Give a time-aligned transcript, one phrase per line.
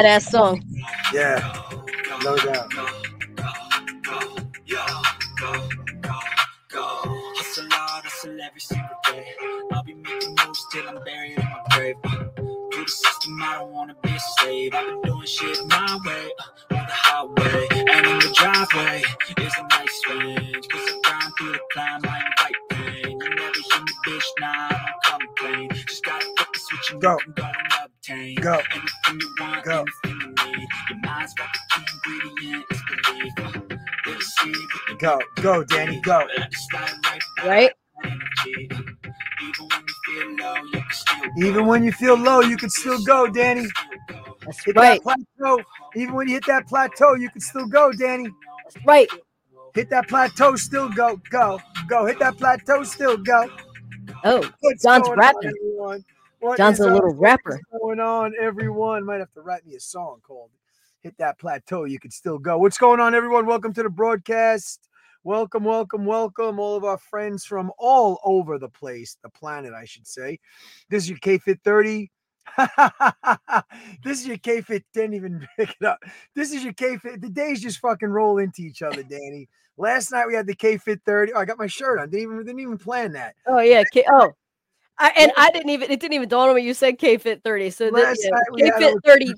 [0.00, 0.62] badass song.
[1.12, 1.40] Yeah,
[2.24, 2.69] no doubt.
[35.10, 36.24] Go, go, Dani, go.
[37.44, 37.72] Right?
[38.06, 38.06] Even
[39.66, 43.04] when you feel low, you can still Even when you feel low, you can still
[43.04, 43.66] go, Dani.
[44.44, 45.02] That's Hit right.
[45.04, 45.64] that plateau.
[45.96, 48.30] Even when you hit that plateau, you can still go, Dani.
[48.64, 49.08] That's right.
[49.74, 52.06] Hit that plateau, still go, go, go.
[52.06, 53.50] Hit that plateau, still go.
[54.22, 55.50] Oh, What's Jon's rapping.
[55.50, 56.04] On, everyone?
[56.38, 57.60] What Jon's a little rapper.
[57.68, 59.04] What's going on, everyone?
[59.04, 60.50] Might have to write me a song called
[61.02, 62.58] "Hit That Plateau." You can still go.
[62.58, 63.46] What's going on, everyone?
[63.46, 64.88] Welcome to the broadcast.
[65.22, 69.84] Welcome, welcome, welcome, all of our friends from all over the place, the planet, I
[69.84, 70.38] should say.
[70.88, 72.10] This is your K Fit 30.
[74.02, 74.82] this is your K Fit.
[74.94, 75.98] Didn't even pick it up.
[76.34, 77.20] This is your K Fit.
[77.20, 79.46] The days just fucking roll into each other, Dani.
[79.76, 81.34] Last night we had the K Fit 30.
[81.34, 82.08] Oh, I got my shirt on.
[82.08, 83.34] Didn't even didn't even plan that.
[83.46, 83.82] Oh yeah.
[83.92, 84.32] K- oh.
[84.98, 87.42] I, and I didn't even it didn't even dawn on me you said K Fit
[87.44, 87.70] 30.
[87.70, 89.34] So Last night we K Fit a- 30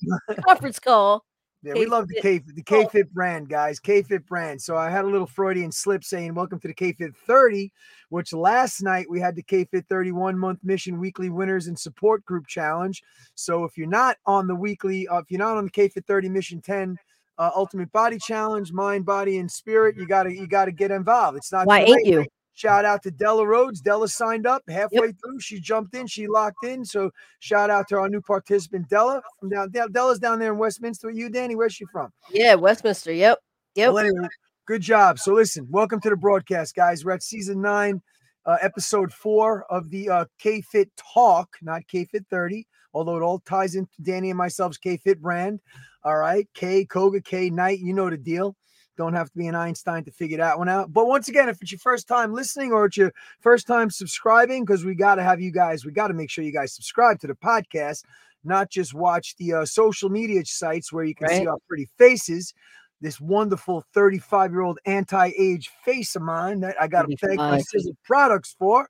[0.46, 1.24] conference call.
[1.64, 3.78] Yeah, we love the K the K Fit brand, guys.
[3.78, 4.60] K Fit brand.
[4.60, 7.72] So I had a little Freudian slip saying, "Welcome to the K Fit 30,"
[8.08, 12.24] which last night we had the K Fit 31 month mission weekly winners and support
[12.24, 13.02] group challenge.
[13.36, 16.04] So if you're not on the weekly, uh, if you're not on the K Fit
[16.06, 16.98] 30 mission 10
[17.38, 21.36] uh, ultimate body challenge, mind, body, and spirit, you gotta you gotta get involved.
[21.36, 22.26] It's not Why ain't you?
[22.54, 23.80] Shout out to Della Rhodes.
[23.80, 25.40] Della signed up halfway through.
[25.40, 26.06] She jumped in.
[26.06, 26.84] She locked in.
[26.84, 29.22] So shout out to our new participant, Della.
[29.40, 31.56] From down, Della's down there in Westminster you, Dani.
[31.56, 32.12] Where's she from?
[32.30, 33.12] Yeah, Westminster.
[33.12, 33.38] Yep.
[33.74, 33.92] Yep.
[33.94, 34.28] Well, anyway,
[34.66, 35.18] good job.
[35.18, 37.04] So listen, welcome to the broadcast, guys.
[37.04, 38.02] We're at season nine,
[38.44, 43.22] uh, episode four of the uh, K Fit Talk, not K Fit 30, although it
[43.22, 45.60] all ties into Dani and myself's K Fit brand.
[46.04, 48.56] All right, K Koga K Knight, you know the deal.
[48.96, 50.92] Don't have to be an Einstein to figure that one out.
[50.92, 54.64] But once again, if it's your first time listening or it's your first time subscribing,
[54.64, 57.18] because we got to have you guys, we got to make sure you guys subscribe
[57.20, 58.04] to the podcast,
[58.44, 62.52] not just watch the uh, social media sites where you can see our pretty faces.
[63.00, 67.38] This wonderful 35 year old anti age face of mine that I got to thank
[67.38, 67.66] my 35.
[67.74, 68.88] Sisel products for,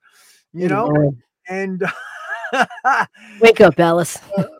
[0.53, 1.17] you know, Lord.
[1.49, 1.83] and
[3.41, 4.19] Wake up, Alice.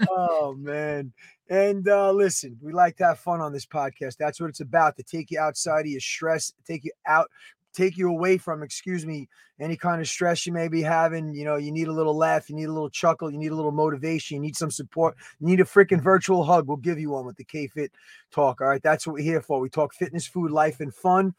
[0.10, 1.14] oh man.
[1.50, 4.18] And uh listen, we like to have fun on this podcast.
[4.18, 7.30] That's what it's about to take you outside of your stress, take you out,
[7.74, 9.28] take you away from, excuse me,
[9.60, 11.34] any kind of stress you may be having.
[11.34, 13.56] You know, you need a little laugh, you need a little chuckle, you need a
[13.56, 16.68] little motivation, you need some support, you need a freaking virtual hug.
[16.68, 17.92] We'll give you one with the K Fit
[18.32, 18.62] talk.
[18.62, 19.60] All right, that's what we're here for.
[19.60, 21.34] We talk fitness, food, life, and fun.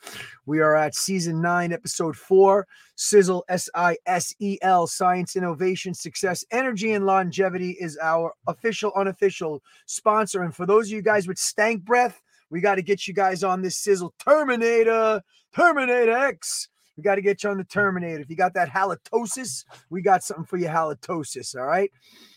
[0.47, 2.67] We are at season nine, episode four.
[2.97, 8.93] Sisel, S I S E L, Science, Innovation, Success, Energy, and Longevity is our official,
[8.95, 10.43] unofficial sponsor.
[10.43, 13.43] And for those of you guys with stank breath, we got to get you guys
[13.43, 15.21] on this Sisel Terminator,
[15.55, 16.69] Terminator X.
[16.97, 18.21] We got to get you on the Terminator.
[18.21, 21.57] If you got that halitosis, we got something for your halitosis.
[21.57, 21.91] All right.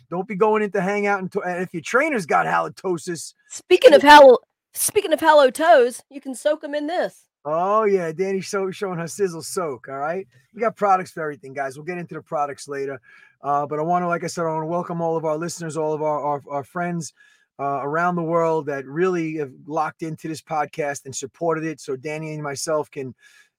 [0.09, 3.33] Don't be going into hangout and, and if your trainer's got halitosis.
[3.49, 4.39] Speaking of how
[4.73, 7.25] speaking of hollow toes, you can soak them in this.
[7.45, 9.87] Oh yeah, Dani show, showing her Sisel soak.
[9.89, 11.77] All right, we got products for everything, guys.
[11.77, 12.99] We'll get into the products later.
[13.41, 15.37] Uh, but I want to, like I said, I want to welcome all of our
[15.37, 17.13] listeners, all of our our, our friends
[17.59, 21.79] uh, around the world that really have locked into this podcast and supported it.
[21.79, 23.15] So Dani and myself can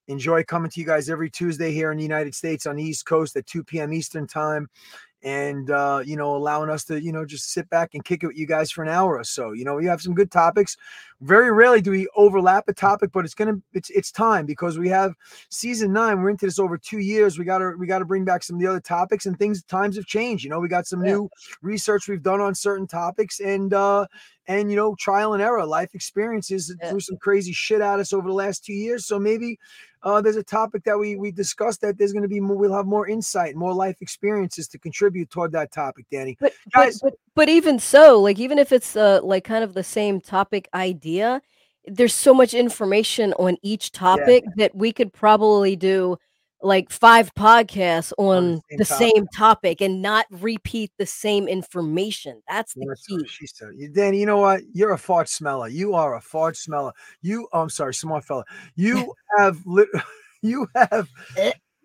[0.06, 3.06] enjoy coming to you guys every Tuesday here in the United States on the East
[3.06, 3.92] Coast at 2 p.m.
[3.92, 4.68] Eastern time.
[5.24, 8.28] And uh, you know, allowing us to, you know, just sit back and kick it
[8.28, 9.50] with you guys for an hour or so.
[9.50, 10.76] You know, we have some good topics.
[11.20, 14.88] Very rarely do we overlap a topic, but it's gonna it's it's time because we
[14.88, 15.14] have
[15.48, 16.22] season nine.
[16.22, 17.40] We're into this over two years.
[17.40, 19.64] We gotta we gotta bring back some of the other topics and things.
[19.64, 20.44] Times have changed.
[20.44, 21.14] You know, we got some Yeah.
[21.14, 21.30] new
[21.60, 24.06] research we've done on certain topics and uh
[24.46, 26.90] and you know trial and error life experiences Yeah.
[26.90, 29.58] threw some crazy shit at us over the last two years so maybe
[30.04, 32.72] uh there's a topic that we we discussed that there's going to be more we'll
[32.72, 37.12] have more insight more life experiences to contribute toward that topic dani But Guys- but,
[37.12, 40.68] but but even so, like even if it's uh like kind of the same topic
[40.74, 41.40] idea,
[41.86, 46.16] there's so much information on each topic that we could probably do
[46.62, 49.12] like five podcasts on same the topic.
[49.14, 52.42] same topic and not repeat the same information.
[52.48, 53.24] That's the That's key.
[53.28, 53.68] she said.
[53.76, 54.62] You- Dani, you know what?
[54.72, 55.68] You're a fart smeller.
[55.68, 56.90] You are a fart smeller.
[57.22, 58.44] You, oh, I'm sorry, smart fella.
[58.74, 59.88] You have lit.
[60.40, 61.08] You have.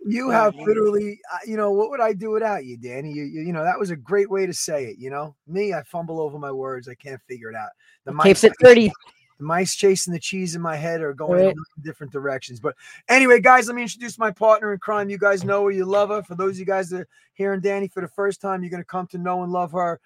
[0.05, 3.13] You have literally, uh, you know, what would I do without you, Dani?
[3.13, 4.97] You, you, you know, that was a great way to say it.
[4.97, 6.87] You know, me, I fumble over my words.
[6.89, 7.69] I can't figure it out.
[8.05, 8.91] The mice, it 30.
[9.39, 11.55] the mice chasing the cheese in my head are going in Right.
[11.55, 12.59] million different directions.
[12.59, 12.75] But
[13.07, 15.09] anyway, guys, let me introduce my partner in crime.
[15.09, 16.21] You guys know her, you love her.
[16.23, 18.83] For those of you guys that are hearing Dani for the first time, you're going
[18.83, 19.99] to come to know and love her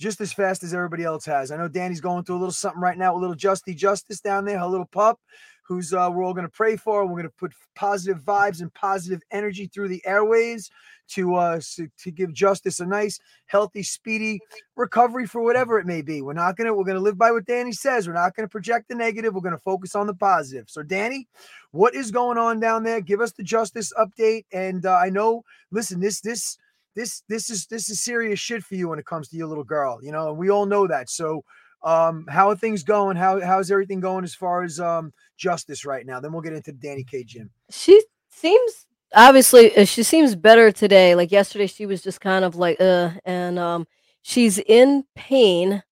[0.00, 1.50] just as fast as everybody else has.
[1.50, 4.44] I know Dani's going through a little something right now, a little Justy Justice down
[4.44, 5.20] there, her little pup,
[5.66, 7.04] who's uh, we're all going to pray for.
[7.04, 10.70] We're going to put positive vibes and positive energy through the airways
[11.06, 11.60] to uh
[11.98, 14.40] to give Justice a nice, healthy, speedy
[14.76, 16.22] recovery for whatever it may be.
[16.22, 18.06] We're not gonna we're gonna live by what Dani says.
[18.06, 19.34] We're not gonna project the negative.
[19.34, 20.68] We're gonna focus on the positive.
[20.68, 21.26] So, Dani,
[21.72, 23.00] what is going on down there?
[23.00, 24.44] Give us the Justice update.
[24.52, 26.56] And uh, I know, listen, this this
[26.94, 29.64] this this is this is serious shit for you when it comes to your little
[29.64, 31.10] girl, you know, and we all know that.
[31.10, 31.44] So
[31.84, 33.16] um how are things going?
[33.16, 36.18] How how's everything going as far as um justice right now?
[36.20, 37.50] Then we'll get into Dani K Gym.
[37.70, 41.14] She seems obviously uh, she seems better today.
[41.14, 43.86] Like yesterday, she was just kind of like uh, and um,
[44.22, 45.82] she's in pain,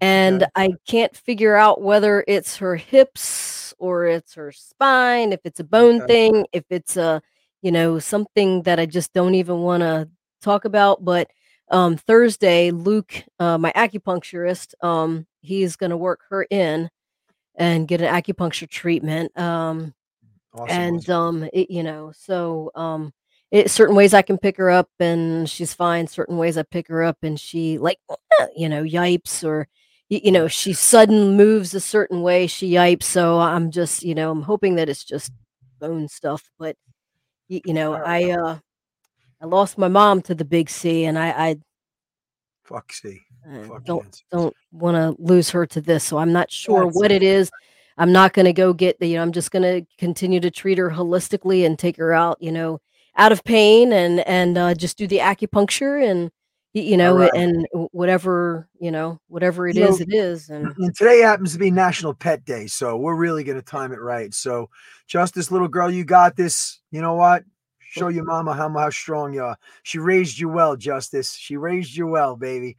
[0.00, 0.46] and.
[0.56, 5.64] I can't figure out whether it's her hips or it's her spine, if it's a
[5.64, 6.06] bone Okay.
[6.06, 7.22] thing, if it's a
[7.62, 10.08] you know something that I just don't even want to
[10.42, 11.04] talk about.
[11.04, 11.30] But
[11.70, 16.90] um, Thursday, Luke, uh, my acupuncturist, um, he's going to work her in
[17.56, 19.36] and get an acupuncture treatment.
[19.38, 19.94] Um,
[20.52, 20.66] Awesome.
[20.82, 23.12] and um it, you know so um
[23.52, 26.88] it certain ways i can pick her up and she's fine certain ways i pick
[26.88, 27.98] her up and she like
[28.40, 29.68] eh, you know yipes or
[30.08, 34.32] you know she sudden moves a certain way she yipes so i'm just you know
[34.32, 35.30] i'm hoping that it's just
[35.78, 36.74] bone stuff but
[37.48, 38.58] you know i uh
[39.40, 41.56] i lost my mom to the big c and i i
[42.64, 42.92] Fuck
[43.66, 47.10] Fuck don't don't want to lose her to this so i'm not sure That's what
[47.10, 47.50] it is
[47.98, 50.50] i'm not going to go get the you know i'm just going to continue to
[50.50, 52.80] treat her holistically and take her out you know
[53.16, 56.30] out of pain and and uh, just do the acupuncture and
[56.72, 57.34] you know Alright.
[57.34, 61.52] and whatever you know whatever it You is, know, it is and And today happens
[61.52, 64.32] to be National Pet Day, so we're really going to time it right.
[64.32, 64.70] So,
[65.08, 66.80] Justice, little girl, you got this.
[66.92, 67.42] You know what?
[67.90, 69.58] Show your mama how how strong you are.
[69.82, 71.34] She raised you well, Justice.
[71.34, 72.76] She raised you well, baby.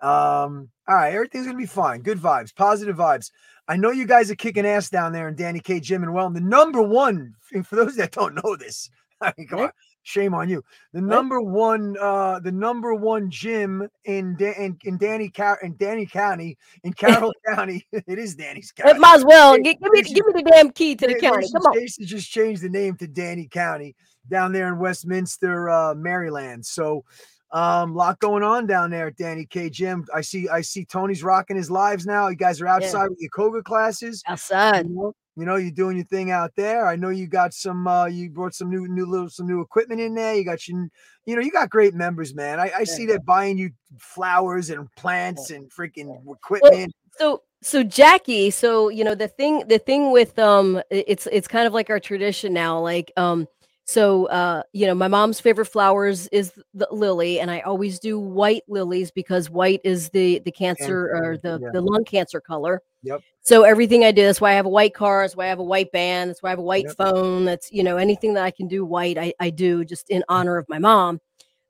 [0.00, 2.02] Um, all right, everything's gonna be fine.
[2.02, 3.30] Good vibes, positive vibes.
[3.68, 6.28] I know you guys are kicking ass down there in Dani K, Gym, and well.
[6.28, 7.34] The number one,
[7.64, 8.90] for those that don't know this,
[9.22, 9.70] I mean, come on,
[10.02, 10.62] shame on you.
[10.92, 15.74] The number one, uh, the number one gym in da- in, in Dani Car- in
[15.74, 17.86] Dani County in Carroll County.
[17.92, 18.90] It is Dani's County.
[18.90, 21.46] it might as well Hey, give me give me the damn key to the county
[21.50, 23.94] come on Jason just changed the name to Dani County
[24.30, 26.64] down there in Westminster, uh, Maryland.
[26.64, 27.04] So,
[27.52, 30.06] um, lot going on down there at Dani K Gym.
[30.14, 32.28] I see, I see Tony's rocking his lives now.
[32.28, 34.22] You guys are outside with your Koga classes.
[34.28, 36.86] outside You know, you know, you're doing your thing out there.
[36.86, 40.00] I know you got some, uh, you brought some new, new little, some new equipment
[40.00, 40.34] in there.
[40.34, 40.88] You got your,
[41.26, 42.60] you know, you got great members, man.
[42.60, 46.92] I, I see that buying you flowers and plants and freaking equipment.
[47.18, 51.66] so so jackie so you know the thing the thing with um it's it's kind
[51.66, 53.46] of like our tradition now like um
[53.90, 58.20] so uh you know my mom's favorite flowers is the lily and i always do
[58.20, 61.70] white lilies because white is the the cancer or the yeah.
[61.72, 63.22] the lung cancer color Yep.
[63.40, 65.58] so everything i do that's why i have a white car that's why i have
[65.58, 66.96] a white band that's why i have a white Yep.
[66.98, 70.22] phone that's you know anything that i can do white i, I do just in
[70.28, 71.20] honor of my mom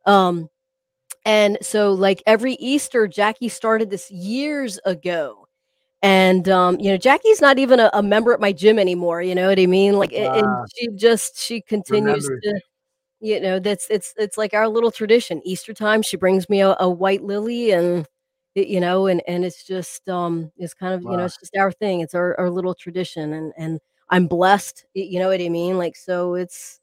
[0.04, 0.50] um
[1.24, 5.39] and so like every easter jackie started this years ago
[6.02, 9.34] and um you know jackie's not even a, a member at my gym anymore you
[9.34, 9.94] know what i mean?
[9.98, 12.42] Like and she just she continues Remembers.
[12.44, 12.60] to
[13.20, 15.42] you know that's it's it's like our little tradition.
[15.44, 18.06] Easter time she brings me a, a white lily and
[18.54, 21.72] you know and and it's just um it's kind of you know it's just our
[21.72, 22.00] thing.
[22.00, 23.80] It's our, our little tradition and and
[24.10, 25.78] i'm blessed you know what i mean?
[25.78, 26.80] Like so it's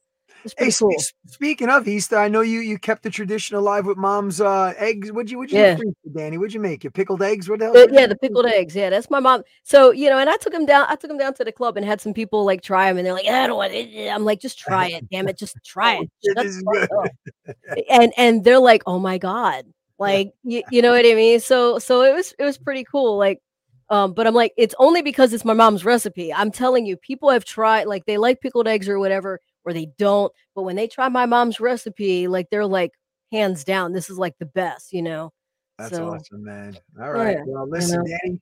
[0.58, 3.98] Hey, cool s- speaking of Easter, I know you you kept the tradition alive with
[3.98, 5.12] mom's uh eggs.
[5.12, 5.78] What'd you what'd you Yeah.
[6.10, 6.38] Dani?
[6.38, 6.84] What'd you make?
[6.84, 7.50] Your pickled eggs?
[7.50, 7.78] What the hell?
[7.78, 8.76] Uh, yeah, the pickled eggs.
[8.76, 9.44] Yeah, that's my mom.
[9.64, 10.86] So you know, and I took him down.
[10.90, 13.06] I took him down to the club and had some people like try them, and
[13.06, 15.98] they're like, "I don't want it." I'm like, "Just try it, damn it, just try
[15.98, 17.56] Oh, it." shit, Shut this is the fuck good.
[17.76, 19.66] up." and and they're like, "Oh my god!"
[20.00, 21.40] Like you, you know what I mean?
[21.40, 23.18] So so it was it was pretty cool.
[23.18, 23.42] Like,
[23.90, 26.34] um, but I'm like, it's only because it's my mom's recipe.
[26.34, 29.88] I'm telling you, people have tried like they like pickled eggs or whatever, or they
[30.00, 30.32] don't.
[30.56, 32.94] But when they try my mom's recipe, like they're like,
[33.32, 34.94] hands down, this is like the best.
[34.94, 35.34] You know.
[35.78, 36.76] That's So, awesome, man.
[37.00, 37.38] All right.
[37.38, 38.18] yeah, Well, you listen, know.
[38.26, 38.40] Dani.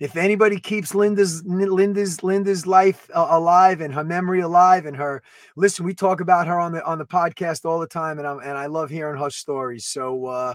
[0.00, 5.22] If anybody keeps Linda's Linda's Linda's life uh, alive and her memory alive and her
[5.56, 8.38] listen, we talk about her on the on the podcast all the time, and I'm
[8.38, 9.84] and I love hearing her stories.
[9.84, 10.54] So, uh,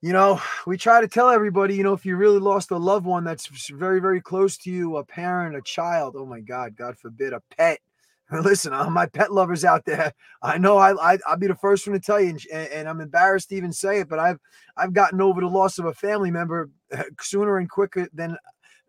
[0.00, 3.06] you know, we try to tell everybody, you know, if you really lost a loved
[3.06, 6.98] one that's very very close to you, a parent, a child, oh my God, God
[6.98, 7.78] forbid, a pet.
[8.32, 10.12] Listen, uh, my pet lovers out there.
[10.42, 13.00] I know I, I I'll be the first one to tell you, and, and I'm
[13.00, 14.38] embarrassed to even say it, but I've
[14.76, 18.36] I've gotten over the loss of a family member uh, sooner and quicker than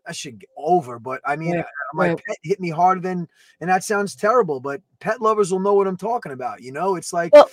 [0.06, 0.98] I should get over.
[0.98, 2.22] But I mean, uh, my right.
[2.26, 3.28] pet hit me harder than,
[3.60, 6.62] and that sounds terrible, but pet lovers will know what I'm talking about.
[6.62, 7.50] You know, it's like Well,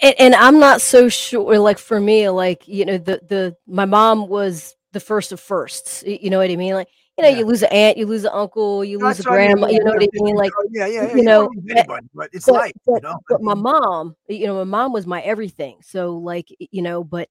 [0.00, 1.58] and, and I'm not so sure.
[1.58, 6.04] Like for me, like you know, the the my mom was the first of firsts.
[6.06, 6.74] You know what I mean?
[6.74, 7.38] Like you know, Yeah.
[7.38, 9.66] you lose an aunt, you lose an uncle, you lose a that's I mean, grandma.
[9.68, 10.36] You know what I mean?
[10.36, 11.14] Like yeah, yeah, yeah.
[11.16, 12.72] you know, but- anybody, but it's but, life.
[12.86, 15.78] but, you know, but my mom, you know, my mom was my everything.
[15.82, 17.28] So like you know, but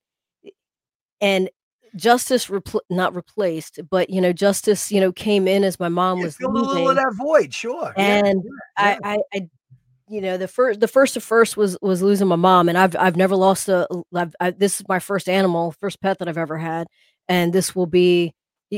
[1.22, 1.50] and
[1.96, 6.18] justice repl- not replaced, but you know, justice, you know, came in as my mom
[6.20, 7.94] Yeah, was filled a little of that void, sure.
[7.96, 8.98] and yeah.
[9.04, 9.50] I, I, I,
[10.10, 12.96] you know, the first, the first of first was was losing my mom, and I've
[12.96, 13.88] I've never lost a.
[14.14, 16.88] I've, I, this is my first animal, first pet that I've ever had,
[17.30, 18.34] and this will be,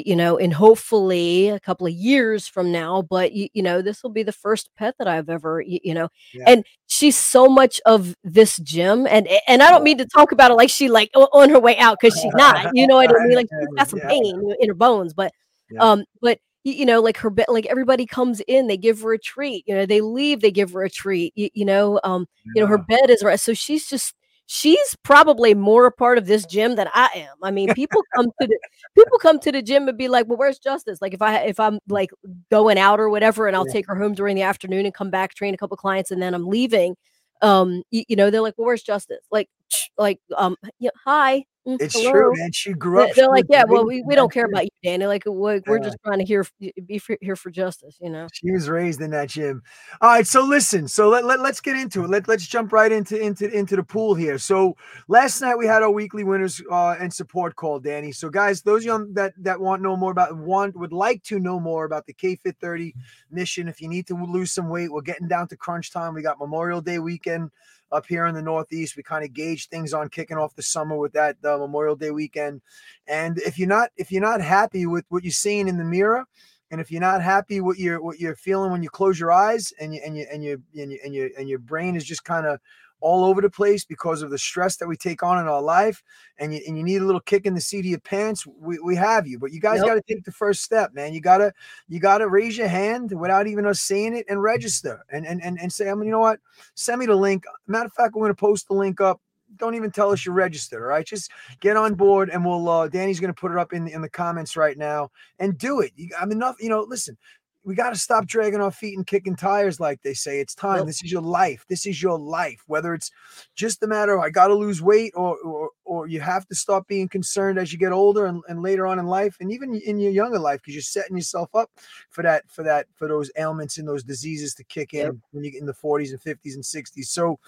[0.05, 4.03] you know, in hopefully a couple of years from now, but you, you know, this
[4.03, 6.43] will be the first pet that I've ever, y- you know, Yeah.
[6.47, 10.51] and she's so much of this gym, and and I don't mean to talk about
[10.51, 13.13] it like she like on her way out because she's not, you know what I
[13.25, 13.35] mean?
[13.37, 14.07] Like she's got some Yeah.
[14.09, 15.31] pain in her bones, but
[15.69, 15.79] Yeah.
[15.81, 19.19] um, but you know, like her bed, like everybody comes in, they give her a
[19.19, 19.63] treat.
[19.67, 21.31] You know, they leave, they give her a treat.
[21.35, 23.39] You, you know, um, you know, her bed is right.
[23.39, 24.13] So she's just
[24.47, 27.35] she's probably more a part of this gym than I am.
[27.43, 28.59] I mean, people come to the
[28.95, 31.59] people come to the gym and be like, "Well, where's Justice?" Like if I if
[31.59, 32.11] I'm like
[32.51, 33.71] going out or whatever, and I'll Yeah.
[33.73, 36.33] take her home during the afternoon and come back, train a couple clients, and then
[36.33, 36.95] I'm leaving.
[37.41, 39.49] Um, you, you know, they're like, "Well, where's Justice?" Like,
[39.97, 41.45] like, um, yeah, hi.
[41.67, 42.51] Mm, It's hello." true, man.
[42.53, 43.13] She grew up.
[43.13, 45.07] They're she like, yeah, well, we, we don't care about you, Dani.
[45.07, 45.83] Like, we're, we're Yeah.
[45.83, 46.45] just trying to hear
[46.85, 48.27] be for, here for justice, you know.
[48.33, 49.61] She was raised in that gym.
[49.99, 52.09] All right, so listen, so let, let, let's get into it.
[52.09, 54.37] Let, let's jump right into into into the pool here.
[54.37, 54.75] So
[55.07, 58.15] last night we had our weekly winners uh, and support call, Dani.
[58.15, 61.39] So guys, those young that that want to know more about want would like to
[61.39, 62.93] know more about the K Fit 30
[63.31, 63.67] mission.
[63.67, 66.13] If you need to lose some weight, we're getting down to crunch time.
[66.13, 67.51] We got Memorial Day weekend
[67.91, 68.97] up here in the Northeast.
[68.97, 72.11] We kind of gauge things on kicking off the summer with that uh, Memorial Day
[72.11, 72.61] weekend.
[73.07, 76.25] And if you're not if you're not happy with what you're seeing in the mirror,
[76.71, 79.73] and if you're not happy what you're what you're feeling when you close your eyes
[79.79, 82.23] and you and you and you and you and your and your brain is just
[82.23, 82.59] kind of
[82.99, 86.03] all over the place because of the stress that we take on in our life
[86.39, 88.79] and you, and you need a little kick in the seat of your pants we,
[88.79, 89.37] we have you.
[89.39, 89.83] But you guys Yep.
[89.83, 91.13] got to take the first step man.
[91.13, 91.53] You got to
[91.87, 95.43] you got to raise your hand without even us saying it and register and and
[95.43, 96.39] and, and say i mean you know what?
[96.75, 97.43] Send me the link.
[97.67, 99.21] Matter of fact we're going to post the link up.
[99.55, 101.05] Don't even tell us you're registered all right?
[101.05, 103.93] Just get on board and we'll uh dani's going to put it up in the,
[103.93, 105.91] in the comments right now and do it.
[105.95, 107.17] You, i'm enough you know listen
[107.67, 110.85] we got to stop dragging our feet and kicking tires like they say it's time.
[110.85, 111.65] This is your life.
[111.67, 112.63] This is your life.
[112.67, 113.11] Whether it's
[113.55, 116.55] just a matter of i got to lose weight or, or or you have to
[116.55, 119.75] stop being concerned as you get older and, and later on in life and even
[119.75, 121.69] in your younger life because you're setting yourself up
[122.09, 125.15] for that for that for those ailments and those diseases to kick in Yep.
[125.31, 127.39] when you get in the 40s and 50s and 60s so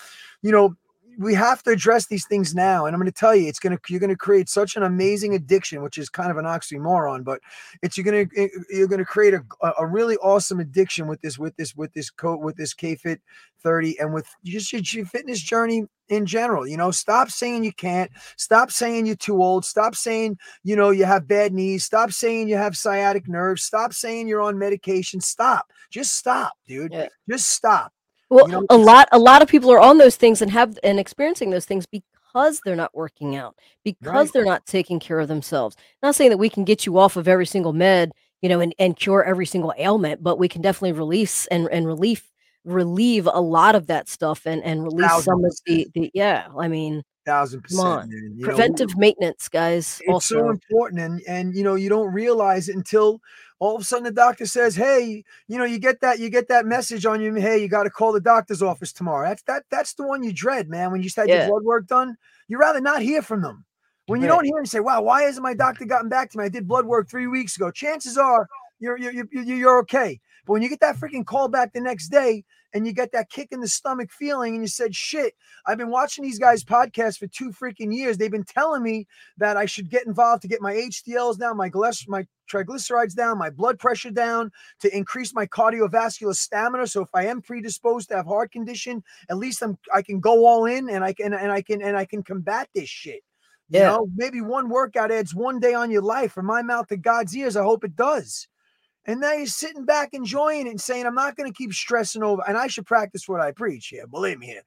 [0.41, 0.75] you know
[1.19, 3.75] we have to address these things now and i'm going to tell you it's going
[3.75, 7.23] to you're going to create such an amazing addiction which is kind of an oxymoron
[7.23, 7.39] but
[7.81, 9.43] it's you're going to eh, you're going to create a,
[9.77, 13.21] a really awesome addiction with this with this with this coat with this k-fit
[13.61, 16.91] 30 and with just your, your fitness journey in general you know?
[16.91, 18.11] Stop saying you can't.
[18.37, 19.65] Stop saying you're too old.
[19.65, 21.83] Stop saying you know you have bad knees.
[21.83, 23.63] Stop saying you have sciatic nerves.
[23.63, 25.21] Stop saying you're on medication.
[25.21, 25.71] Stop.
[25.89, 26.93] Just stop dude.
[26.93, 27.07] Yeah.
[27.29, 27.93] just stop
[28.29, 30.77] Well, You know, a lot, a lot of people are on those things and have
[30.83, 34.33] and experiencing those things because they're not working out, because Right.
[34.33, 35.75] they're not taking care of themselves.
[36.03, 38.73] Not saying that we can get you off of every single med, you know, and,
[38.77, 42.25] and cure every single ailment, but we can definitely release and and relief
[42.65, 46.47] relieve a lot of that stuff and and release Thousand some of the the yeah.
[46.57, 48.11] I mean, thousand percent.
[48.11, 49.99] You know, preventive maintenance, guys.
[50.05, 53.21] it's so important and and you know you don't realize it until
[53.59, 56.47] all of a sudden the doctor says hey you know you get that you get
[56.47, 59.27] that message on you hey you got to call the doctor's office tomorrow.
[59.27, 61.45] That's that that's the one you dread man when you had Yeah.
[61.45, 62.17] your blood work done.
[62.47, 63.65] You'd rather not hear from them.
[64.07, 64.35] When you Right.
[64.35, 66.45] don't hear and say wow why hasn't my doctor gotten back to me?
[66.45, 67.69] I did blood work three weeks ago.
[67.71, 70.19] Chances you're you're you're, you're you're okay.
[70.45, 73.29] But when you get that freaking call back the next day and you get that
[73.29, 75.33] kick in the stomach feeling and you said shit
[75.65, 79.07] i've been watching these guys podcasts for two freaking years they've been telling me
[79.37, 81.69] that I should get involved to get my HDLs down, my
[82.07, 86.87] my triglycerides down, my blood pressure down, to increase my cardiovascular stamina.
[86.87, 90.45] So if I am predisposed to have heart condition, at least I'm I can go
[90.45, 93.21] all in and I can and I can and I can combat this shit.
[93.71, 96.31] You know, maybe one workout adds one day on your life.
[96.31, 98.47] From my mouth to God's ears, I hope it does.
[99.05, 102.21] And now you're sitting back enjoying it and saying, I'm not going to keep stressing
[102.21, 102.43] over.
[102.47, 104.05] And I should practice what I preach here.
[104.05, 104.61] Believe me here.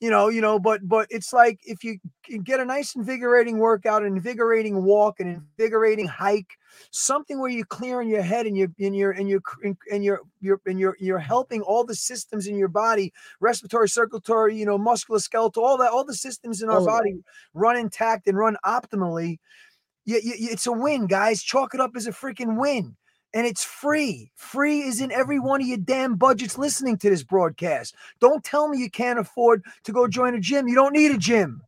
[0.00, 3.58] You know, you know, but but it's like if you can get a nice invigorating
[3.58, 6.58] workout, an invigorating walk, an invigorating hike,
[6.90, 9.42] something where you're clearing your head and you're and you're and you're
[9.92, 14.56] and you're you're and you're you're helping all the systems in your body, respiratory, circulatory,
[14.56, 16.86] you know, musculoskeletal, all that, all the systems in our oh, it.
[16.86, 17.14] body
[17.54, 19.38] run intact and run optimally.
[20.04, 21.42] Yeah, it's a win, guys.
[21.42, 22.96] Chalk it up as a freaking win.
[23.34, 24.30] And it's free.
[24.36, 27.96] Free is in every one of your damn budgets listening to this broadcast.
[28.20, 30.68] Don't tell me you can't afford to go join a gym.
[30.68, 31.60] You don't need a gym.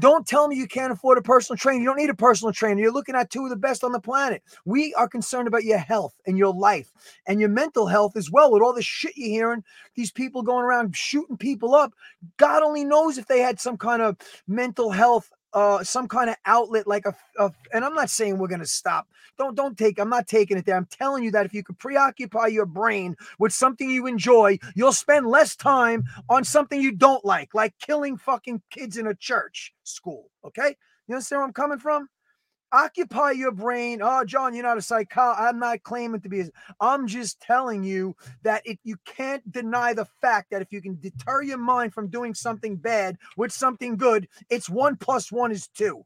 [0.00, 1.78] Don't tell me you can't afford a personal trainer.
[1.78, 2.80] You don't need a personal trainer.
[2.80, 4.42] You're looking at two of the best on the planet.
[4.64, 6.90] We are concerned about your health and your life
[7.28, 8.50] and your mental health as well.
[8.50, 9.62] With all the shit you're hearing,
[9.94, 11.94] these people going around shooting people up.
[12.38, 14.16] God only knows if they had some kind of
[14.48, 18.48] mental health uh some kind of outlet like a, a and i'm not saying we're
[18.48, 19.06] going to stop.
[19.38, 20.76] Don't don't take i'm not taking it there.
[20.76, 24.92] I'm telling you that if you could preoccupy your brain with something you enjoy you'll
[24.92, 29.72] spend less time on something you don't like like killing fucking kids in a church
[29.84, 30.76] school okay?
[31.08, 32.08] You understand where i'm coming from
[32.74, 36.44] occupy your brain oh jon you're not a psychologist i'm not claiming to be
[36.80, 40.98] I'm just telling you that if you can't deny the fact that if you can
[41.00, 45.68] deter your mind from doing something bad with something good it's one plus one is
[45.68, 46.04] two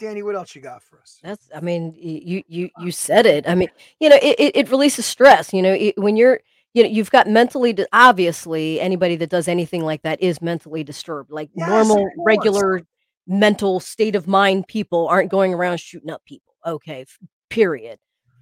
[0.00, 3.48] dani what else you got for us That's, I mean, you you you said it.
[3.48, 3.68] I mean,
[4.00, 5.52] you know, it, it, it releases stress.
[5.52, 6.40] You know, it, when you're,
[6.74, 7.76] you know, you've got mentally.
[7.92, 11.30] Obviously, anybody that does anything like that is mentally disturbed.
[11.30, 12.82] Like Yes, normal, regular
[13.26, 16.54] mental state of mind people aren't going around shooting up people.
[16.64, 17.04] Okay,
[17.50, 17.98] period.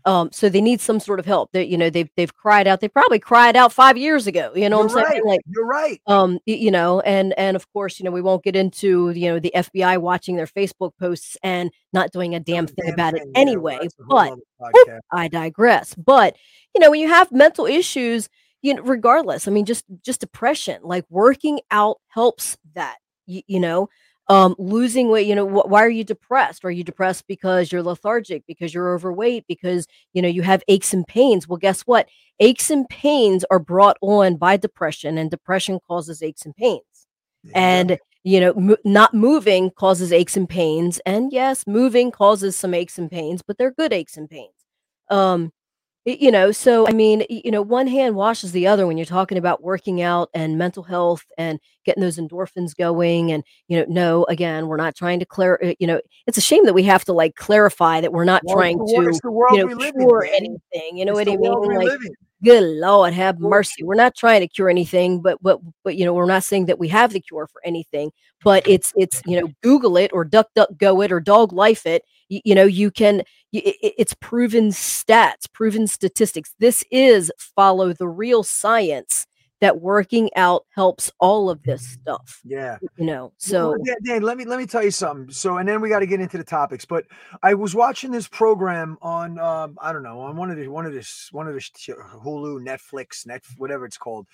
[0.06, 1.52] Um, so they need some sort of help.
[1.52, 2.80] That you know, they've they've cried out.
[2.80, 4.52] They probably cried out five years ago.
[4.54, 5.22] You know you're what I'm saying?
[5.24, 8.56] Like you're right um you know and and of course you know we won't get
[8.56, 12.86] into you know the fbi watching their facebook posts and not doing a damn thing
[12.86, 15.00] Damn about it yeah, anyway that's a whole but podcast.
[15.12, 16.36] i digress but
[16.74, 18.28] you know when you have mental issues
[18.62, 23.60] you know regardless i mean just just depression like working out helps that you, you
[23.60, 23.88] know
[24.28, 26.64] um losing weight you know wh- why are you depressed?
[26.64, 30.94] Are you depressed because you're lethargic because you're overweight because you know you have aches
[30.94, 31.46] and pains?
[31.48, 32.08] Well guess what?
[32.40, 36.82] Aches and pains are brought on by depression and depression causes aches and pains.
[37.44, 37.52] Yeah.
[37.54, 42.72] and you know mo- not moving causes aches and pains and yes moving causes some
[42.74, 44.54] aches and pains but they're good aches and pains.
[45.10, 45.52] Um
[46.04, 49.38] you know so i mean you know one hand washes the other when you're talking
[49.38, 54.24] about working out and mental health and getting those endorphins going and you know no
[54.24, 57.04] again we're not trying to clear uh, you know it's a shame that we have
[57.04, 59.56] to like clarify that we're not Well, trying it's the, wor- to it's the world
[59.56, 61.52] you know live in cure anything you know It's what i mean?
[61.76, 62.14] like live in.
[62.42, 63.82] good lord have mercy.
[63.82, 66.78] We're not trying to cure anything but but but you know we're not saying that
[66.78, 68.10] we have the cure for anything
[68.42, 71.86] but it's it's you know google it or duck duck go it or dog life
[71.86, 73.16] it you, you know you can
[73.52, 79.26] y- i- i- it's proven stats proven statistics this is follow the real science
[79.60, 84.36] that working out helps all of this stuff yeah you know so Dan, Dan, let
[84.36, 85.30] me let me tell you something.
[85.30, 86.84] So, and then we got to get into the topics.
[86.84, 87.04] But
[87.42, 90.84] I was watching this program on, um, I don't know, on one of the one
[90.86, 94.26] of this one of the Hulu, Netflix, net whatever it's called,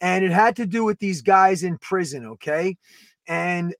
[0.00, 2.26] and it had to do with these guys in prison.
[2.26, 2.76] Okay,
[3.26, 3.74] and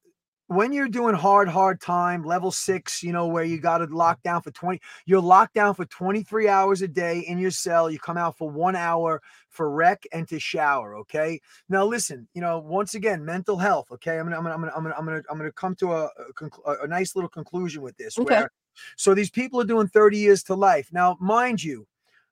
[0.48, 4.22] when you're doing hard, hard time, level six, you know, where you got to lock
[4.22, 7.90] down for 20, you're locked down for 23 hours a day in your cell.
[7.90, 10.94] You come out for one hour for rec and to shower.
[10.98, 11.40] Okay.
[11.68, 13.90] Now, listen, you know, once again, mental health.
[13.90, 14.18] Okay.
[14.18, 15.30] I'm going to, I'm going to, I'm going to, I'm going to, I'm going to,
[15.32, 18.16] I'm going to come to a, a, a- a nice little conclusion with this.
[18.18, 18.40] Okay.
[18.40, 18.50] Where,
[18.96, 20.90] so these people are doing 30 years to life.
[20.92, 21.86] Now, mind you,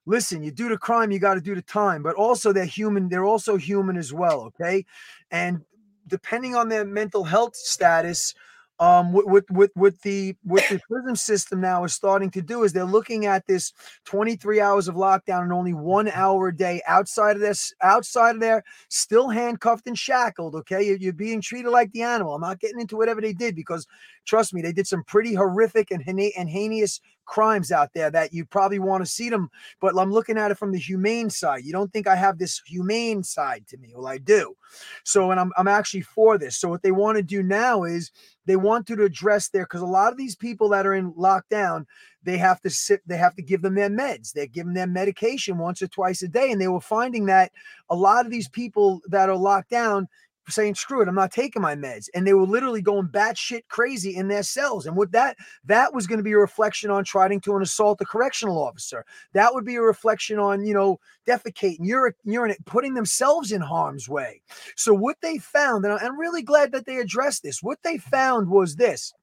[0.05, 3.09] listen, you do the crime, you got to do the time, but also they're human.
[3.09, 4.41] They're also human as well.
[4.43, 4.85] Okay.
[5.31, 5.65] And
[6.07, 8.33] depending on their mental health status,
[8.79, 12.73] um, with, with with the with the prison system now is starting to do is
[12.73, 13.71] they're looking at this
[14.03, 18.41] 23 hours of lockdown and only one hour a day outside of this outside of
[18.41, 20.85] there still handcuffed and shackled okay?
[20.85, 22.35] You're, you're being treated like the animal.
[22.35, 23.87] I'm not getting into whatever they did because
[24.25, 28.45] trust me they did some pretty horrific and, and heinous crimes out there that you
[28.45, 29.49] probably want to see them
[29.81, 31.63] but i'm looking at it from the humane side.
[31.63, 33.93] You don't think i have this humane side to me?
[33.95, 34.55] Well i do.
[35.03, 36.57] So and i'm, I'm actually for this.
[36.57, 38.11] So what they want to do now is
[38.45, 41.85] they want to address there because a lot of these people that are in lockdown
[42.23, 44.31] they have to sit they have to give them their meds.
[44.31, 47.51] They're giving them medication once or twice a day and they were finding that
[47.89, 50.07] a lot of these people that are locked down
[50.47, 54.15] saying screw it i'm not taking my meds and they were literally going batshit crazy
[54.15, 57.39] in their cells and with that that was going to be a reflection on trying
[57.39, 61.77] to an assault a correctional officer that would be a reflection on you know defecating
[61.79, 64.41] uri- urinate putting themselves in harm's way
[64.75, 67.61] so what they found, and I'm really glad that they addressed this.
[67.61, 69.13] What they found was this: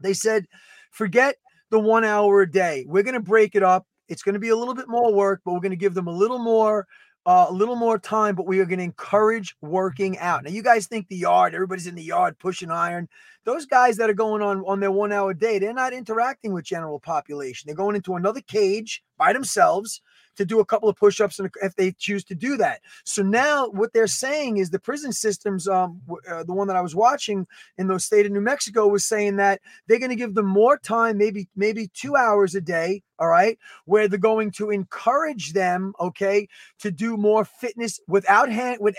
[0.00, 0.46] They said,
[0.90, 1.36] forget
[1.70, 2.84] the one hour a day.
[2.88, 3.86] We're going to break it up.
[4.08, 6.06] It's going to be a little bit more work, but we're going to give them
[6.06, 6.86] a little more
[7.26, 10.44] uh, a little more time, but we are going to encourage working out.
[10.44, 13.08] Now, you guys think the yard, everybody's in the yard pushing iron.
[13.44, 16.64] Those guys that are going on on their one hour day, they're not interacting with
[16.64, 17.66] general population.
[17.66, 20.02] They're going into another cage by themselves
[20.36, 22.80] to do a couple of push-ups if they choose to do that.
[23.04, 26.80] So now what they're saying is the prison systems, um, uh, the one that I
[26.80, 27.46] was watching
[27.78, 30.78] in the state of New Mexico was saying that they're going to give them more
[30.78, 35.92] time, maybe maybe two hours a day all right, where they're going to encourage them,
[36.00, 36.48] okay,
[36.80, 38.96] to do more fitness without hand, with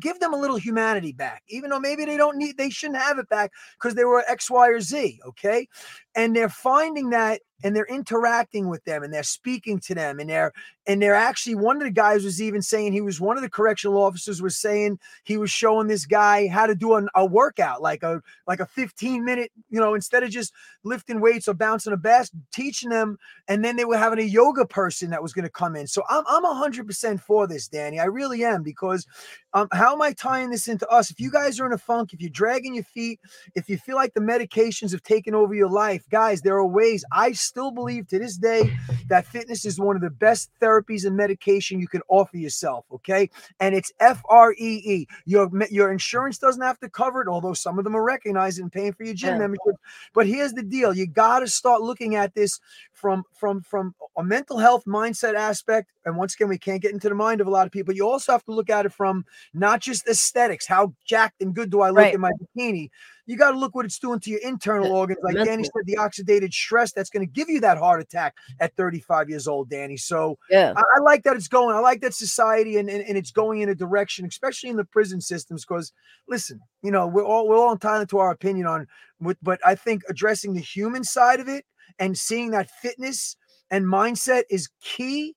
[0.00, 3.18] give them a little humanity back, even though maybe they don't need, they shouldn't have
[3.18, 5.68] it back because they were X, Y, or Z, okay,
[6.14, 10.28] and they're finding that and they're interacting with them and they're speaking to them and
[10.28, 10.52] they're
[10.86, 13.48] and they're actually one of the guys was even saying he was one of the
[13.48, 17.80] correctional officers was saying he was showing this guy how to do an, a workout
[17.80, 21.92] like a like a 15 minute you know instead of just lifting weights or bouncing
[21.92, 23.16] a bass teaching them
[23.48, 26.02] and then they were having a yoga person that was going to come in so
[26.10, 29.06] i'm i'm 100% for this dani i really am because
[29.54, 31.10] um, how am I tying this into us?
[31.12, 33.20] If you guys are in a funk, if you're dragging your feet,
[33.54, 37.04] if you feel like the medications have taken over your life, guys, there are ways.
[37.12, 38.72] I still believe to this day
[39.08, 42.84] that fitness is one of the best therapies and medication you can offer yourself.
[42.92, 45.06] Okay, and it's F R E E.
[45.24, 48.72] Your your insurance doesn't have to cover it, although some of them are recognizing and
[48.72, 49.38] paying for your gym yeah.
[49.38, 49.74] membership.
[50.14, 52.60] But here's the deal: you got to start looking at this
[52.92, 55.90] from from from a mental health mindset aspect.
[56.04, 57.94] And once again, we can't get into the mind of a lot of people.
[57.94, 60.66] You also have to look at it from not just aesthetics.
[60.66, 62.14] How jacked and good do I look right.
[62.14, 62.90] in my bikini?
[63.26, 65.18] You got to look what it's doing to your internal organs.
[65.22, 68.76] Like Dani said, the oxidated stress that's going to give you that heart attack at
[68.76, 69.98] 35 years old, Dani.
[69.98, 71.74] So yeah, I, I like that it's going.
[71.74, 74.84] I like that society and, and, and it's going in a direction, especially in the
[74.84, 75.64] prison systems.
[75.64, 75.92] Because
[76.28, 78.86] listen, you know, we're all we're all entitled to our opinion on
[79.20, 81.64] with, but I think addressing the human side of it
[81.98, 83.36] and seeing that fitness
[83.70, 85.34] and mindset is key.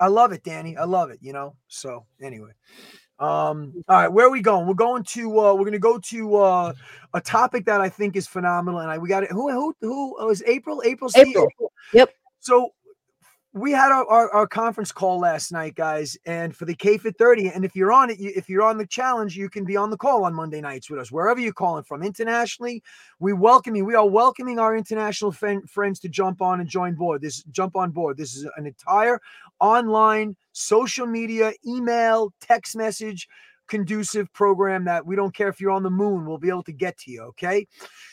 [0.00, 0.76] I love it, Dani.
[0.76, 1.56] I love it, you know.
[1.68, 2.50] So anyway.
[3.18, 4.66] Um, all right, where are we going?
[4.66, 6.72] We're going to uh we're gonna go to uh
[7.14, 8.80] a topic that I think is phenomenal.
[8.80, 9.30] And I we got it.
[9.30, 10.82] Who who who was April?
[10.84, 11.48] April, April.
[11.92, 12.14] Yep.
[12.40, 12.72] So
[13.54, 17.48] we had our, our, our, conference call last night, guys, and for the KFIT 30.
[17.48, 19.90] And if you're on it, you, if you're on the challenge, you can be on
[19.90, 22.02] the call on Monday nights with us, wherever you're calling from.
[22.02, 22.82] Internationally,
[23.18, 23.84] we welcome you.
[23.84, 27.22] We are welcoming our international friends to jump on and join board.
[27.22, 28.18] This jump on board.
[28.18, 29.20] This is an entire
[29.60, 33.28] online social media, email, text message
[33.68, 36.72] conducive program that we don't care if you're on the moon, we'll be able to
[36.72, 37.22] get to you.
[37.22, 37.66] Okay.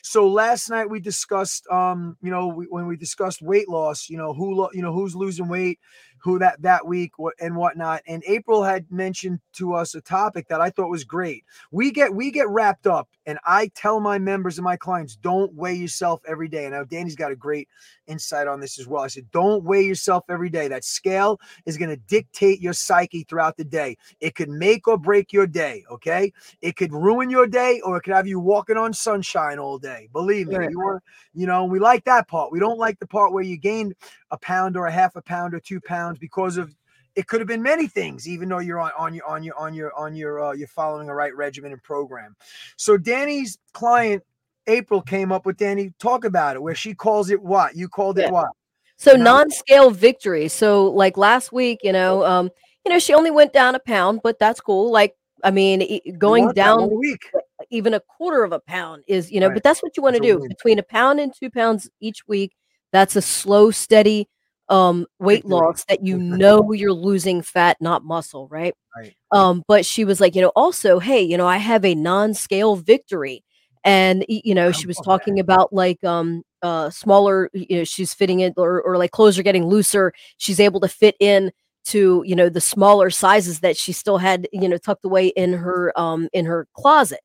[0.03, 4.17] So last night we discussed, um, you know, we, when we discussed weight loss, you
[4.17, 5.79] know, who, lo- you know, who's losing weight,
[6.25, 8.01] who that that week and whatnot.
[8.07, 11.45] And April had mentioned to us a topic that I thought was great.
[11.69, 15.53] We get we get wrapped up, and I tell my members and my clients, don't
[15.53, 16.65] weigh yourself every day.
[16.65, 17.69] And now Dani's got a great
[18.07, 19.03] insight on this as well.
[19.03, 20.67] I said, don't weigh yourself every day.
[20.67, 23.95] That scale is going to dictate your psyche throughout the day.
[24.19, 25.83] It could make or break your day.
[25.91, 29.77] Okay, it could ruin your day, or it could have you walking on sunshine all
[29.77, 30.09] day.
[30.11, 30.71] Believe me, right.
[30.71, 31.03] you want,
[31.35, 32.51] you know, we like that part.
[32.51, 33.93] We don't like the part where you gained
[34.31, 36.75] a pound or a half a pound or two pounds because of
[37.15, 39.73] it could have been many things even though you're on, on your on your on
[39.73, 42.35] your on your uh, you're following a right regimen and program.
[42.77, 44.23] So dani's client
[44.67, 47.75] april came up with dani talk about it where she calls it what?
[47.75, 48.25] You called yeah.
[48.25, 48.49] it what?
[48.97, 50.47] So non-scale victory.
[50.47, 52.49] So like last week you know um
[52.85, 54.91] you know she only went down a pound but that's cool.
[54.91, 57.29] Like i mean going down week.
[57.69, 59.53] even a quarter of a pound is you know right.
[59.53, 60.39] but that's what you want to do.
[60.47, 62.53] between a pound and two pounds each week
[62.95, 64.29] that's a slow, steady
[64.69, 68.73] um weight loss that you know you're losing fat not muscle right?
[68.97, 69.13] right.
[69.31, 72.75] Um but she was like you know also hey you know i have a non-scale
[72.77, 73.43] victory.
[73.83, 78.39] And you know she was talking about like um uh smaller you know she's fitting
[78.39, 80.11] in or, or like clothes are getting looser.
[80.37, 81.51] She's able to fit in
[81.85, 85.53] to you know the smaller sizes that she still had you know tucked away in
[85.53, 87.19] her um in her closet.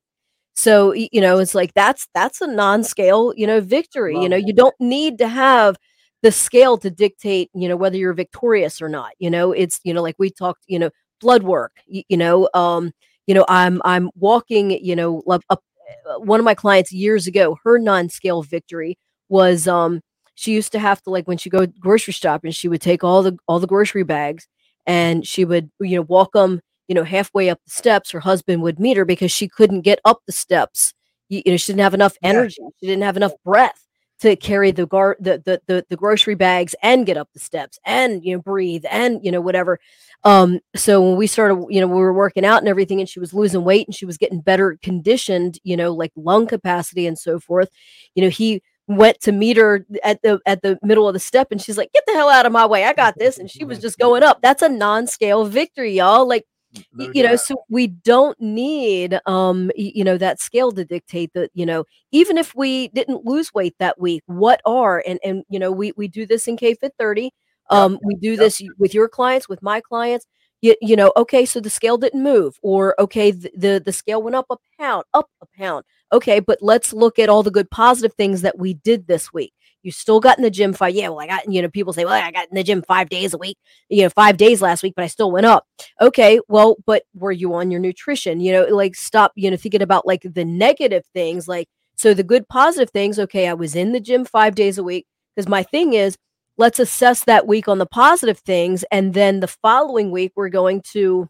[0.54, 4.14] So you know, it's like that's that's a non-scale, you know, victory.
[4.14, 4.46] Love you know, it.
[4.46, 5.76] you don't need to have
[6.22, 9.12] the scale to dictate, you know, whether you're victorious or not.
[9.18, 11.72] You know, it's you know, like we talked, you know, blood work.
[11.86, 12.92] You, you know, um,
[13.26, 15.62] you know, I'm I'm walking, you know, up, up
[16.08, 20.00] uh, one of my clients years ago, her non-scale victory was um
[20.34, 23.22] she used to have to like when she go grocery shopping, she would take all
[23.22, 24.46] the all the grocery bags
[24.86, 28.62] and she would you know walk them you know, halfway up the steps, her husband
[28.62, 30.92] would meet her because she couldn't get up the steps.
[31.28, 32.56] You, you know, she didn't have enough energy.
[32.80, 33.86] She didn't have enough breath
[34.20, 37.78] to carry the gar the, the the the grocery bags and get up the steps
[37.84, 39.78] and you know breathe and you know whatever.
[40.24, 43.20] Um so when we started you know we were working out and everything and she
[43.20, 47.18] was losing weight and she was getting better conditioned you know like lung capacity and
[47.18, 47.70] so forth
[48.14, 51.48] you know he went to meet her at the at the middle of the step
[51.52, 52.84] and she's like get the hell out of my way.
[52.84, 53.38] I got this.
[53.38, 54.42] And she was just going up.
[54.42, 56.28] That's a non-scale victory y'all.
[56.28, 56.44] Like
[56.92, 61.50] No you know so we don't need um you know that scale to dictate that
[61.52, 65.58] you know even if we didn't lose weight that week what are and and you
[65.58, 67.32] know we we do this in k fit 30
[67.70, 70.26] um we do this with your clients with my clients
[70.60, 74.22] you, you know okay so the scale didn't move or okay the, the the scale
[74.22, 77.70] went up a pound up a pound okay but let's look at all the good
[77.70, 79.52] positive things that we did this week
[79.82, 82.04] you still got in the gym five yeah well i got you know people say
[82.04, 83.56] well i got in the gym five days a week
[83.88, 85.66] you know five days last week but i still went up.
[86.00, 88.40] Okay well but were you on your nutrition?
[88.40, 92.24] You know like stop you know thinking about like the negative things like so the
[92.24, 95.62] good positive things okay i was in the gym five days a week because my
[95.62, 96.16] thing is
[96.56, 100.82] let's assess that week on the positive things and then the following week we're going
[100.92, 101.28] to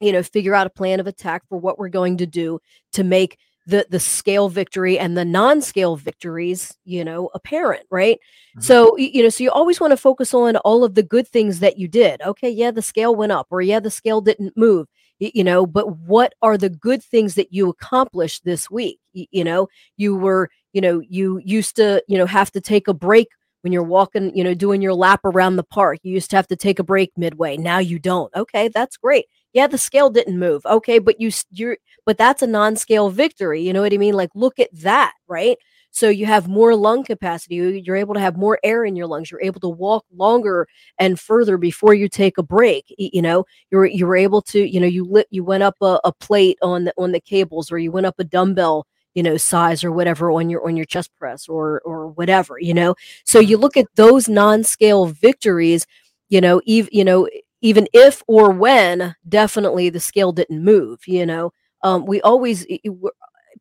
[0.00, 2.58] you know figure out a plan of attack for what we're going to do
[2.92, 8.18] to make the the scale victory and the non-scale victories you know apparent right?
[8.58, 8.62] Mhm.
[8.62, 11.60] so you know so you always want to focus on all of the good things
[11.60, 12.20] that you did.
[12.22, 14.86] Okay yeah the scale went up or yeah the scale didn't move
[15.20, 18.98] you know but what are the good things that you accomplished this week?
[19.12, 22.94] You know you were you know you used to you know have to take a
[22.94, 23.28] break
[23.62, 25.98] when you're walking you know doing your lap around the park.
[26.02, 27.56] You used to have to take a break midway.
[27.56, 28.34] Now you don't.
[28.36, 30.64] Okay that's great yeah the scale didn't move.
[30.66, 34.14] Okay but you you're but that's a non-scale victory you know what i mean?
[34.14, 35.56] Like look at that right?
[35.92, 39.06] So you have more lung capacity you- you're able to have more air in your
[39.06, 40.66] lungs you're able to walk longer
[40.98, 43.44] and further before you take a break you know?
[43.70, 46.58] You're you were able to you know you lit you went up a, a plate
[46.62, 49.92] on the on the cables or you went up a dumbbell you know size or
[49.92, 52.94] whatever on your on your chest press or or whatever you know?
[53.24, 55.86] So you look at those non-scale victories
[56.28, 57.28] you know even you know
[57.64, 61.52] even if or when definitely the scale didn't move you know?
[61.82, 62.66] Um, we always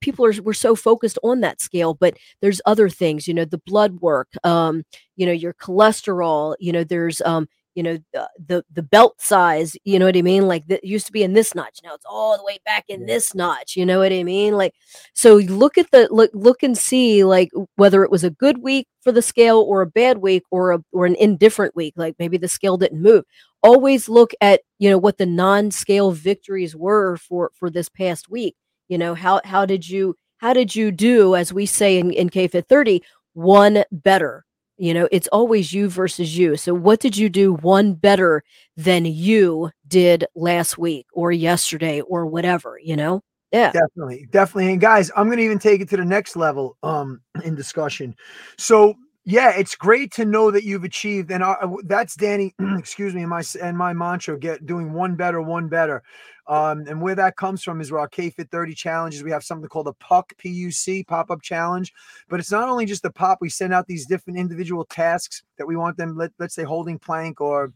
[0.01, 3.61] people are we're so focused on that scale but there's other things you know the
[3.65, 4.83] blood work um
[5.15, 9.75] you know your cholesterol you know there's um you know the the, the belt size
[9.83, 10.47] you know what i mean?
[10.47, 13.05] Like that used to be in this notch now it's all the way back in
[13.05, 14.53] this notch you know what i mean?
[14.53, 14.73] Like
[15.13, 18.87] so look at the look look and see like whether it was a good week
[19.01, 22.37] for the scale or a bad week or a or an indifferent week like maybe
[22.37, 23.23] the scale didn't move.
[23.61, 28.55] Always look at you know what the non-scale victories were for for this past week.
[28.87, 32.29] You know how how did you how did you do as we say in, in
[32.29, 33.01] kfit 30
[33.33, 34.45] one better
[34.77, 38.43] you know it's always you versus you so what did you do one better
[38.77, 44.71] than you did last week or yesterday or whatever you know yeah Definitely, definitely.
[44.71, 48.15] And guys, I'm gonna even take it to the next level um in discussion.
[48.57, 48.93] So
[49.25, 51.55] yeah, it's great to know that you've achieved, and I-
[51.85, 52.51] that's Dani.
[52.79, 56.03] excuse me, and my and my mantra: get doing one better, one better.
[56.47, 59.23] Um, and where that comes from is where our K-Fit 30 challenges.
[59.23, 61.93] We have something called the PUC, P-U-C, pop-up challenge.
[62.27, 63.37] But it's not only just the pop.
[63.39, 66.17] We send out these different individual tasks that we want them.
[66.17, 67.71] Let, let's say holding plank or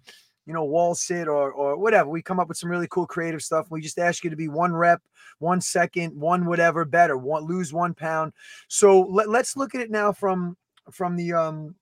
[0.46, 2.10] you know wall sit or or whatever.
[2.10, 3.68] We come up with some really cool creative stuff.
[3.70, 5.02] We just ask you to be one rep
[5.40, 8.34] one second, one whatever better, one lose one pound.
[8.68, 10.58] So let, let's look at it now from
[10.92, 11.76] from the um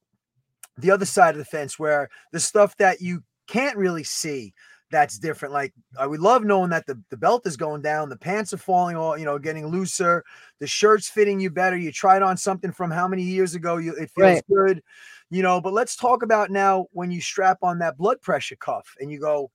[0.77, 4.53] the other side of the fence where the stuff that you can't really see
[4.91, 5.53] that's different.
[5.53, 8.53] Like uh, I would love knowing that the, the belt is going down, the pants
[8.53, 10.23] are falling all, you know, getting looser,
[10.59, 11.77] the shirt's fitting you better.
[11.77, 13.77] You tried on something from how many years ago?
[13.77, 14.43] You it feels Right.
[14.51, 14.81] good,
[15.29, 15.59] you know.
[15.59, 19.19] But let's talk about now when you strap on that blood pressure cuff and you
[19.19, 19.51] go,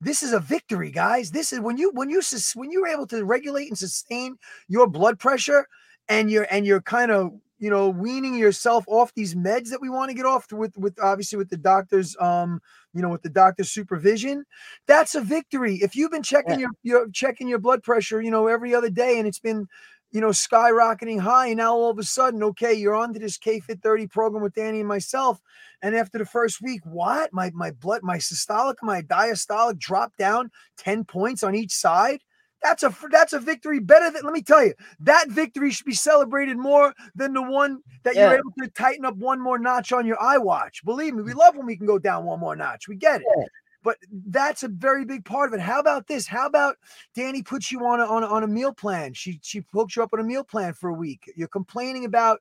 [0.00, 1.30] this is a victory, guys.
[1.30, 2.20] This is when you when you
[2.54, 4.36] when you're able to regulate and sustain
[4.68, 5.66] your blood pressure,
[6.08, 7.32] and you're and you're kind of
[7.62, 10.98] you know weaning yourself off these meds that we want to get off with with
[11.00, 12.60] obviously with the doctor's um
[12.92, 14.44] you know with the doctor's supervision.
[14.88, 15.76] That's a victory.
[15.76, 19.16] If you've been checking your your checking your blood pressure, you know every other day,
[19.16, 19.68] and it's been
[20.10, 23.60] you know skyrocketing high, and now all of a sudden, okay, you're onto this K
[23.60, 25.40] Fit 30 program with Dani and myself.
[25.82, 27.32] And after the first week, what?
[27.32, 32.22] My my blood, my systolic, my diastolic dropped down 10 points on each side.
[32.62, 35.94] That's a that's a victory better than let me tell you, that victory should be
[35.94, 38.30] celebrated more than the one that Yeah.
[38.30, 40.84] you're able to tighten up one more notch on your iWatch.
[40.84, 42.88] Believe me, we love when we can go down one more notch.
[42.88, 43.26] We get it.
[43.36, 43.44] Yeah.
[43.84, 43.96] But
[44.28, 45.60] that's a very big part of it.
[45.60, 46.28] How about this?
[46.28, 46.76] How about
[47.16, 49.12] Dani puts you on a, on a, on a meal plan?
[49.12, 51.32] She she hooks you up on a meal plan for a week.
[51.34, 52.40] You're complaining about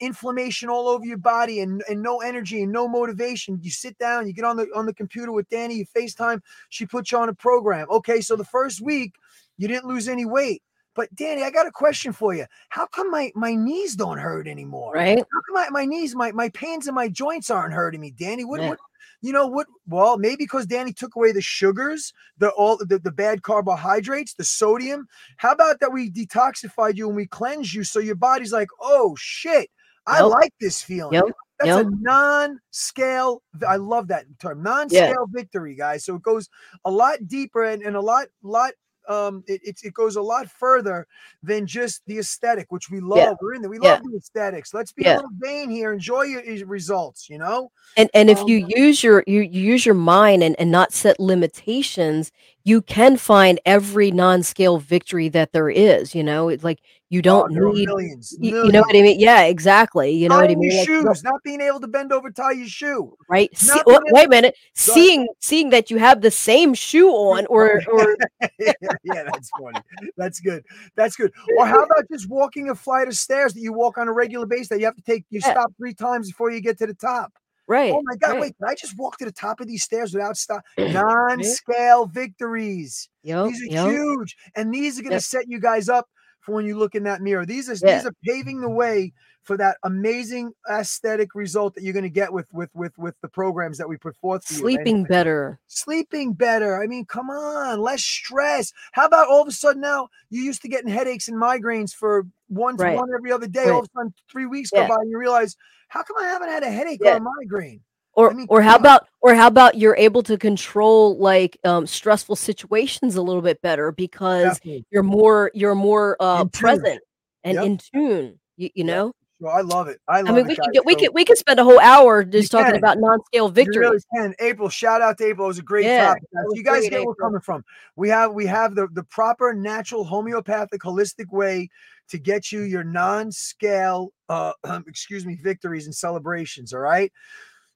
[0.00, 3.58] inflammation all over your body and, and no energy and no motivation.
[3.62, 6.84] You sit down, you get on the on the computer with Dani, you FaceTime, she
[6.84, 7.86] puts you on a program.
[7.88, 9.14] Okay, so the first week
[9.58, 10.62] you didn't lose any weight.
[10.94, 12.44] But Dani, I got a question for you.
[12.68, 14.92] How come my my knees don't hurt anymore?
[14.94, 18.12] right How come my, my knees, my my pains in my joints aren't hurting me,
[18.12, 18.46] Dani?
[18.46, 18.70] What, Yeah.
[18.70, 18.78] what
[19.22, 19.68] you know what?
[19.86, 24.44] Well, maybe because Dani took away the sugars, the all the, the bad carbohydrates, the
[24.44, 25.06] sodium.
[25.38, 29.14] How about that we detoxified you and we cleansed you so your body's like, oh
[29.16, 29.70] shit,
[30.06, 30.26] I Yep.
[30.26, 31.14] like this feeling.
[31.14, 31.24] Yep.
[31.60, 31.86] That's Yep.
[31.86, 33.42] a non-scale.
[33.66, 36.04] I love that term, non-scale victory, guys.
[36.04, 36.48] So it goes
[36.84, 38.72] a lot deeper and, and a lot, lot.
[39.08, 41.06] Um, it, it's it goes a lot further
[41.42, 43.18] than just the aesthetic, which we love.
[43.18, 43.34] Yeah.
[43.40, 43.70] We're in there.
[43.70, 43.94] We Yeah.
[43.94, 44.72] love the aesthetics.
[44.74, 45.14] Let's be Yeah.
[45.14, 45.92] a little vain here.
[45.92, 47.28] Enjoy your, results.
[47.28, 47.70] You know.
[47.96, 50.92] and and if Um, you use your you, you use your mind and, and not
[50.92, 52.32] set limitations
[52.64, 56.80] you can find every non-scale victory that there is you know it's like
[57.12, 58.34] you Oh, don't are need millions.
[58.40, 60.78] y- you, know what i mean yeah exactly you know what i Tying your mean
[60.78, 63.14] Like, you shoes, not being able to bend over, tie your shoe.
[63.28, 66.72] right See, wa- oh, being wait a minute seeing seeing that you have the same
[66.72, 68.16] shoe on or or
[69.04, 69.78] yeah, that's funny.
[70.16, 70.64] That's good.
[70.96, 71.32] That's good.
[71.58, 74.46] Or how about just walking a flight of stairs that you walk on a regular
[74.46, 75.52] basis that you have to take, you Yeah.
[75.52, 77.30] stop three times before you get to the top.
[77.34, 78.40] Oh right Oh my God, right.
[78.40, 80.62] wait, did I just walk to the top of these stairs without stop?
[80.78, 83.08] Non scale victories.
[83.22, 83.86] yep, These are yep.
[83.90, 84.36] huge.
[84.56, 85.22] And these are going to Yep.
[85.22, 86.06] set you guys up
[86.42, 87.46] for when you look in that mirror.
[87.46, 87.96] These are Yeah.
[87.96, 92.32] these are paving the way for that amazing aesthetic result that you're going to get
[92.32, 94.60] with with with with the programs that we put forth for you.
[94.60, 96.82] Sleeping better sleeping better.
[96.82, 98.72] I mean, come on, less stress.
[98.92, 102.26] How about all of a sudden now you used to getting headaches and migraines for
[102.48, 102.96] one to Right.
[102.96, 103.68] one every other day.
[103.70, 105.56] All of a sudden, three weeks go by and you realize,
[105.88, 107.14] how come I haven't had a headache Yeah.
[107.14, 107.80] or a migraine?
[108.14, 112.36] Or mean, or how about or how about you're able to control like um stressful
[112.36, 114.84] situations a little bit better because Definitely.
[114.90, 117.00] you're more you're more uh present
[117.44, 117.64] and Yep.
[117.64, 120.00] in tune you, you know So I love it.
[120.08, 122.52] I i mean we could get we could we could spend a whole hour just
[122.52, 124.34] talking about non-scale you really victories can.
[124.38, 125.46] April, shout out to April.
[125.46, 126.22] It was a great Yeah, topic.
[126.32, 126.44] that guys.
[126.46, 127.64] was You guys get where we're coming from.
[127.96, 131.68] We have we have the, the proper natural homeopathic holistic way
[132.08, 134.52] to get you your non-scale uh
[134.86, 136.72] excuse me victories and celebrations.
[136.72, 137.12] All right.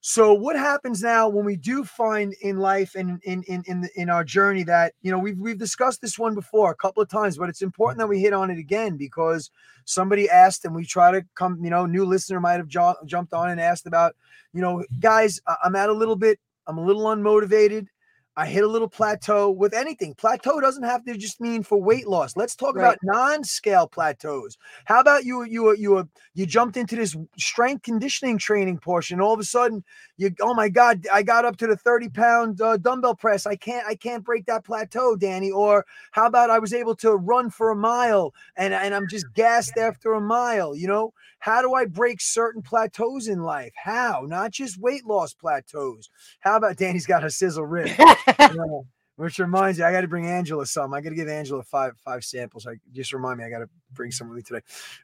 [0.08, 4.08] So what happens now when we do find in life and in in in in
[4.08, 7.36] our journey that you know we've we've discussed this one before a couple of times,
[7.36, 9.50] but it's important that we hit on it again because
[9.84, 13.32] somebody asked and we try to come you know new listener might have ju- jumped
[13.32, 14.14] on and asked about
[14.52, 16.38] you know guys I'm at a little bit
[16.68, 17.88] I'm a little unmotivated.
[18.37, 20.14] I hit a little plateau with anything.
[20.14, 22.37] Plateau doesn't have to just mean for weight loss.
[22.37, 22.83] Let's talk Right.
[22.83, 24.59] about non-scale plateaus.
[24.85, 29.20] How about you you you you jumped into this strength conditioning training portion.
[29.20, 29.85] All of a sudden,
[30.18, 33.46] you oh my god, I got up to the 30 pound uh, dumbbell press.
[33.46, 35.51] I can't I can't break that plateau, Dani.
[35.53, 39.33] Or how about I was able to run for a mile and and I'm just
[39.35, 40.77] gassed after a mile.
[40.77, 43.72] You know, how do I break certain plateaus in life?
[43.77, 44.25] How?
[44.27, 46.11] Not just weight loss plateaus.
[46.40, 47.90] How about Dani's got a Sisel rib?
[47.99, 48.81] Yeah,
[49.16, 50.92] Which reminds me, I got to bring Angela some.
[50.92, 52.66] I got to give Angela five five samples.
[52.66, 54.61] I just remind me, I got to bring some with me today.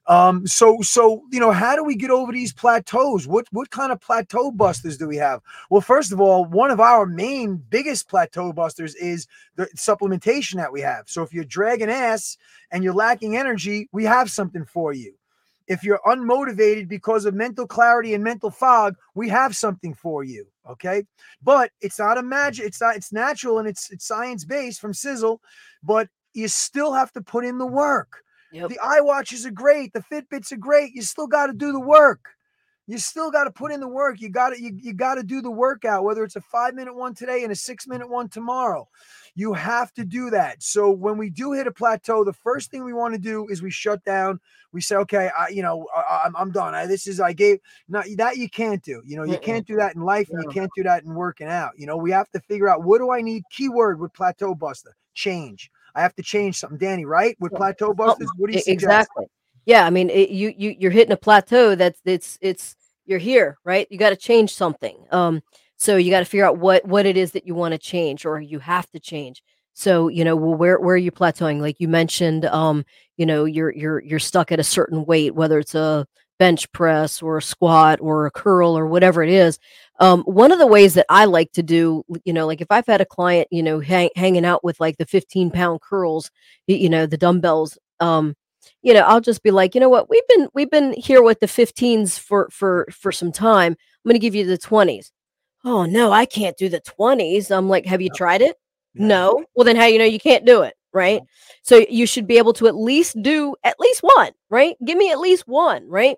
[0.07, 3.27] Um, so so you know, how do we get over these plateaus?
[3.27, 5.41] What what kind of plateau busters do we have?
[5.71, 10.75] Well, first of all, one of our main biggest plateau busters is the supplementation that
[10.75, 11.09] we have.
[11.09, 12.37] So if you're dragging ass
[12.71, 15.15] and you're lacking energy, we have something for you.
[15.69, 20.47] If you're unmotivated because of mental clarity and mental fog, we have something for you.
[20.69, 21.05] Okay
[21.43, 22.67] but it's not a magic.
[22.67, 22.97] It's not.
[22.97, 25.39] It's natural and it's it's science based from Sisel,
[25.83, 28.23] but you still have to put in the work.
[28.53, 28.71] Yep.
[28.71, 29.93] The iWatches are great.
[29.93, 30.93] The Fitbits are great.
[30.95, 32.21] You still got to do the work.
[32.89, 34.21] You still got to put in the work.
[34.21, 36.95] You got to you, you got to do the workout, whether it's a five minute
[36.95, 38.89] one today and a six minute one tomorrow.
[39.35, 40.63] You have to do that.
[40.63, 43.63] So when we do hit a plateau, the first thing we want to do is
[43.63, 44.41] we shut down.
[44.73, 46.75] We say, okay, I, you know, I, I'm, I'm done.
[46.75, 47.61] I, this is I gave.
[47.89, 49.01] Not that you can't do.
[49.07, 51.49] You know, you can't do that in life, and you can't do that in working
[51.49, 51.73] out.
[51.77, 53.45] You know, we have to figure out what do I need.
[53.51, 55.71] Keyword with Plateau Buster, change.
[55.95, 57.07] I have to change something, Dani.
[57.07, 58.83] Right with Plateau oh, Busters, what do you suggest?
[58.83, 59.27] exactly
[59.67, 63.59] yeah i mean it, you you you're hitting a plateau that's it's it's you're here
[63.65, 63.87] right?
[63.91, 65.43] You got to change something um
[65.77, 68.25] so you got to figure out what what it is that you want to change
[68.25, 69.43] or you have to change.
[69.75, 71.61] So you know well where where are you plateauing?
[71.61, 72.85] Like you mentioned um
[73.17, 76.07] you know you're you're you're stuck at a certain weight whether it's a
[76.39, 79.59] bench press or a squat or a curl or whatever it is
[80.01, 82.87] um, one of the ways that i like to do you know like if i've
[82.87, 86.33] had a client you know hang, hanging out with like the 15 pound curls
[86.67, 88.35] you know the dumbbells um
[88.83, 90.09] you know i'll just be like you know what?
[90.11, 93.73] We've been we've been here with the 15s for for for some time.
[93.73, 95.11] I'm going to give you the 20s
[95.65, 98.57] oh no i can't do the 20s i'm like have you tried it?
[98.95, 99.07] Yeah.
[99.07, 99.45] no.
[99.55, 100.75] Well then how you know you can't do it?
[100.93, 101.23] Right?
[101.63, 104.77] So you should be able to at least do at least one right?
[104.85, 106.17] Give me at least one right?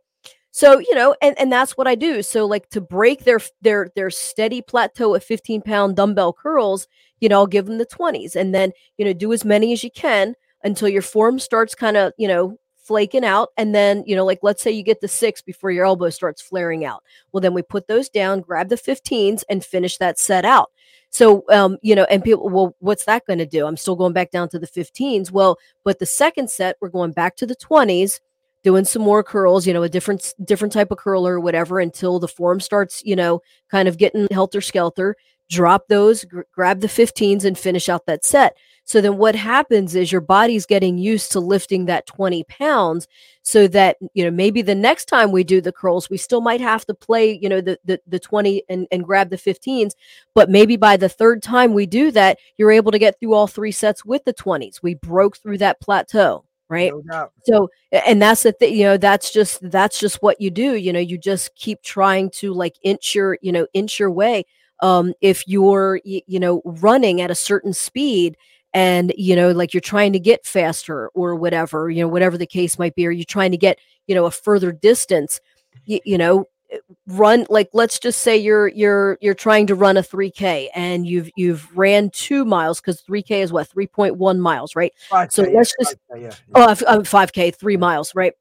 [0.50, 2.22] So you know and and that's what i do.
[2.22, 6.86] So like to break their their their steady plateau at 15 pound dumbbell curls
[7.20, 9.82] you know i'll give them the 20s and then you know do as many as
[9.82, 10.34] you can
[10.64, 14.40] until your form starts kind of you know flaking out and then you know like
[14.42, 17.02] let's say you get the six before your elbow starts flaring out
[17.32, 20.70] well then we put those down grab the 15s and finish that set out
[21.08, 24.12] so um you know and people well what's that going to do i'm still going
[24.12, 27.56] back down to the 15s well but the second set we're going back to the
[27.56, 28.20] 20s
[28.64, 32.18] doing some more curls, you know, a different different type of curler or whatever until
[32.18, 33.40] the form starts, you know,
[33.70, 35.14] kind of getting helter skelter.
[35.50, 38.56] Drop those, gr- grab the 15s and finish out that set.
[38.84, 43.08] So then what happens is your body's getting used to lifting that 20 pounds
[43.42, 46.60] so that, you know, maybe the next time we do the curls, we still might
[46.60, 49.92] have to play, you know, the the, the 20 and, and grab the 15s.
[50.34, 53.46] But maybe by the third time we do that, you're able to get through all
[53.46, 54.82] three sets with the 20s.
[54.82, 59.30] We broke through that plateau right No so and that's the thing you know that's
[59.30, 63.14] just that's just what you do you know you just keep trying to like inch
[63.14, 64.44] your you know inch your way
[64.80, 68.36] um if you're you know running at a certain speed
[68.74, 72.46] and you know like you're trying to get faster or whatever you know whatever the
[72.46, 75.40] case might be or you're trying to get you know a further distance
[75.86, 79.96] you, you know eh, run like let's just say you're you're you're trying to run
[79.96, 84.92] a 3k and you've you've ran 2 miles cuz 3k is what 3.1 miles right?
[85.08, 86.34] Five So K, yeah, let's just- five K, yeah, yeah.
[86.56, 88.32] oh I've- I'm 5k 3 miles right?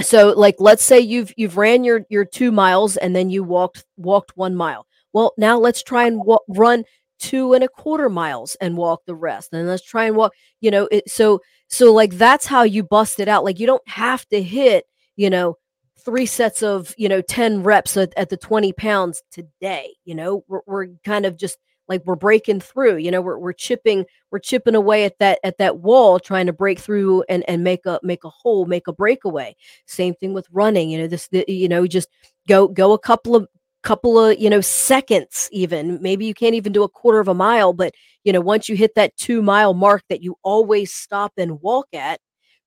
[0.00, 3.84] So like let's say you've you've ran your your 2 miles and then you walked
[3.96, 4.86] walked 1 mile.
[5.12, 6.84] Well now let's try and run
[7.22, 10.72] two and a quarter miles and walk the rest and let's try and walk you
[10.72, 14.26] know it so so like that's how you bust it out like you don't have
[14.26, 15.56] to hit you know
[16.04, 20.44] three sets of you know 10 reps at, at the 20 pounds today you know?
[20.48, 23.20] We're, we're kind of just like we're breaking through you know?
[23.20, 27.22] We're, we're chipping we're chipping away at that at that wall trying to break through
[27.28, 29.54] and and make a make a hole make a breakaway.
[29.86, 32.08] Same thing with running you know this the, you know just
[32.48, 33.46] go go a couple of
[33.82, 36.00] couple of you know seconds even.
[36.02, 38.76] Maybe you can't even do a quarter of a mile but you know once you
[38.76, 42.20] hit that 2 mile mark that you always stop and walk at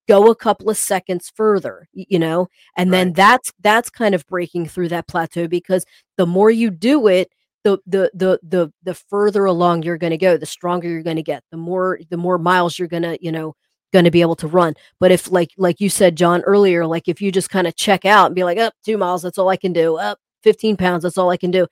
[0.07, 2.47] go a couple of seconds further you know?
[2.77, 5.85] And then that's that's kind of breaking through that plateau because
[6.17, 7.29] the more you do it
[7.63, 11.15] the the the the the further along you're going to go the stronger you're going
[11.17, 13.55] to get the more the more miles you're going to you know
[13.93, 14.73] going to be able to run.
[14.99, 18.05] But if like like you said jon earlier like if you just kind of check
[18.05, 19.97] out and be like up two miles that's all i can do.
[19.97, 21.65] Up 15 pounds that's all i can do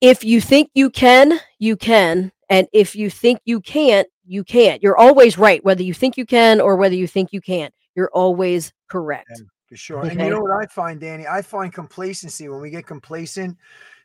[0.00, 4.82] if you think you can you can and if you think you can't you can't
[4.82, 8.10] you're always right whether you think you can or whether you think you can't you're
[8.14, 9.46] always correct Yeah.
[9.68, 10.02] For sure.
[10.02, 11.26] And you know what I find, Dani?
[11.26, 13.56] I find complacency when we get complacent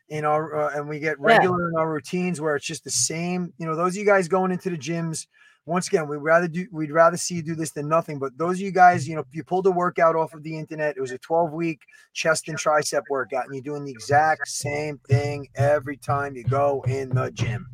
[0.08, 1.26] in our uh, and we get Yeah.
[1.26, 3.52] regular in our routines where it's just the same.
[3.58, 5.26] You know, those of you guys going into the gyms,
[5.68, 8.18] once again, we'd rather do we'd rather see you do this than nothing.
[8.18, 10.58] But those of you guys, you know, if you pulled a workout off of the
[10.58, 11.80] internet, it was a 12 week
[12.14, 16.82] chest and tricep workout, and you're doing the exact same thing every time you go
[16.88, 17.66] in the gym.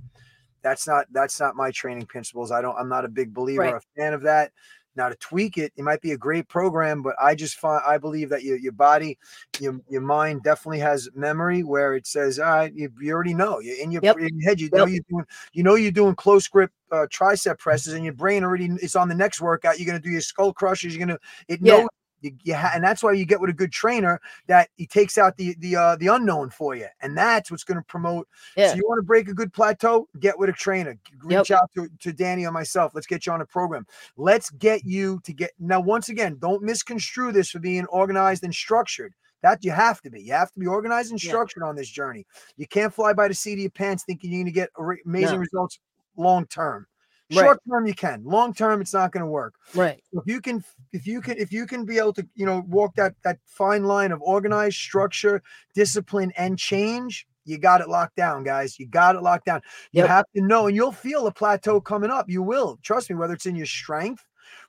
[0.62, 2.50] That's not that's not my training principles.
[2.50, 3.74] I don't I'm not a big believer Right.
[3.74, 4.52] or a fan of that.
[4.96, 7.98] Now to tweak it, it might be a great program, but I just find I
[7.98, 9.18] believe that your your body,
[9.60, 13.58] your your mind definitely has memory where it says, all right, you, you already know.
[13.60, 14.18] You in your, Yep.
[14.18, 14.88] in your head, you know Yep.
[14.88, 18.66] you're doing you know you're doing close grip uh, tricep presses, and your brain already
[18.82, 19.78] is on the next workout.
[19.78, 20.94] You're gonna do your skull crushers.
[20.96, 21.18] You're gonna
[21.48, 21.78] it Yeah.
[21.78, 21.88] knows
[22.24, 25.18] you, you ha- and that's why you get with a good trainer that he takes
[25.18, 28.26] out the the uh, the unknown for you, and that's what's going to promote.
[28.56, 30.08] yeah So you want to break a good plateau?
[30.20, 30.96] Get with a trainer.
[31.22, 31.60] Reach Yep.
[31.60, 32.92] out to, to Dani or myself.
[32.94, 33.86] Let's get you on a program.
[34.16, 35.80] Let's get you to get now.
[35.80, 39.12] Once again, don't misconstrue this for being organized and structured.
[39.42, 40.22] That you have to be.
[40.22, 41.28] You have to be organized and Yeah.
[41.32, 42.24] structured on this journey.
[42.56, 44.70] You can't fly by the seat of your pants thinking you're going to get
[45.04, 45.40] amazing No.
[45.40, 45.78] results
[46.16, 46.86] long term.
[47.30, 47.44] Right.
[47.46, 48.22] Short term, you can.
[48.24, 51.52] Long term, it's not going to work right if you can if you can if
[51.52, 55.42] you can be able to you know walk that that fine line of organized structure
[55.74, 59.60] discipline and change you got it locked down guys you got it locked down
[59.92, 60.08] you Yep.
[60.08, 63.34] have to know and you'll feel a plateau coming up you will trust me whether
[63.34, 64.24] it's in your strength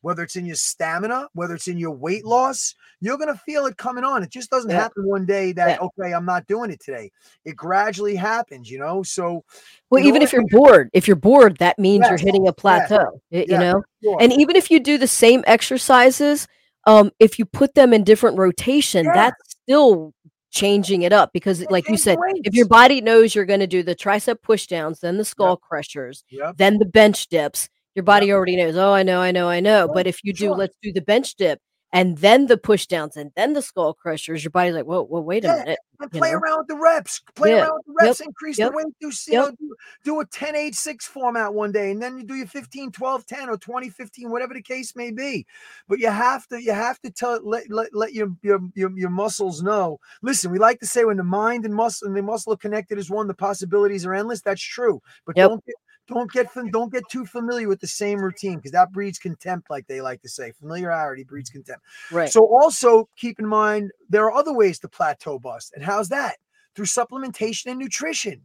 [0.06, 3.66] whether it's in your stamina whether it's in your weight loss you're going to feel
[3.66, 4.82] it coming on it just doesn't Yeah.
[4.82, 5.88] happen one day that Yeah.
[5.88, 7.12] okay i'm not doing it today
[7.44, 9.44] it gradually happens you know so
[9.90, 13.40] well even if you're bored if you're bored that means you're hitting a plateau y-
[13.40, 14.18] you yes, know sure.
[14.22, 16.48] and even if you do the same exercises
[16.86, 19.14] um if you put them in different rotation Yeah.
[19.14, 20.14] that's still
[20.52, 23.60] changing it up because Yeah, like you said the if your body knows you're going
[23.60, 26.58] to do the tricep push downs then the skull crushers Yep.
[26.58, 29.88] then the bench dips your body already knows oh i know i know i know
[29.88, 30.58] but if you do sure.
[30.58, 31.60] let's do the bench dip
[31.94, 35.22] and then the push downs and then the skull crushers your body's like whoa whoa
[35.22, 36.38] wait a Yeah, minute and play know?
[36.40, 37.22] around with the reps.
[37.36, 37.62] Play Yeah.
[37.62, 38.08] around with the Yep.
[38.08, 38.20] reps.
[38.22, 38.72] Increase Yep.
[38.72, 38.86] the weight.
[39.00, 39.44] Do, you Yep.
[39.44, 42.48] know, do, do a 10 8 6 format one day, and then you do your
[42.48, 45.46] 15 12 10 or 20 15, whatever the case may be.
[45.88, 49.10] But you have to, you have to tell let, let, let your, your your your
[49.10, 50.00] muscles know.
[50.22, 52.98] Listen, we like to say when the mind and muscle and the muscle are connected
[52.98, 54.42] as one, the possibilities are endless.
[54.42, 55.02] That's true.
[55.26, 55.50] But Yep.
[55.50, 55.76] don't get
[56.08, 59.88] don't get don't get too familiar with the same routine because that breeds contempt, like
[59.88, 60.52] they like to say.
[60.52, 61.84] Familiarity breeds contempt.
[62.12, 65.74] right So also keep in mind there are other ways to plateau bust.
[65.76, 66.38] And how's that?
[66.76, 68.42] Through supplementation and nutrition.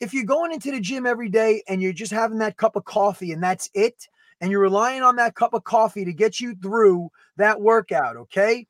[0.00, 2.84] If you're going into the gym every day and you're just having that cup of
[2.84, 4.08] coffee and that's it,
[4.40, 8.66] and you're relying on that cup of coffee to get you through that workout, okay?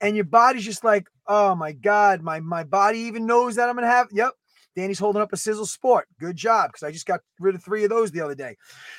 [0.00, 3.74] And your body's just like, oh my God, my my body even knows that I'm
[3.74, 4.08] gonna have.
[4.12, 4.32] Yep,
[4.78, 6.06] Dani's holding up a Sisel sport.
[6.20, 8.56] Good job, because I just got rid of three of those the other day.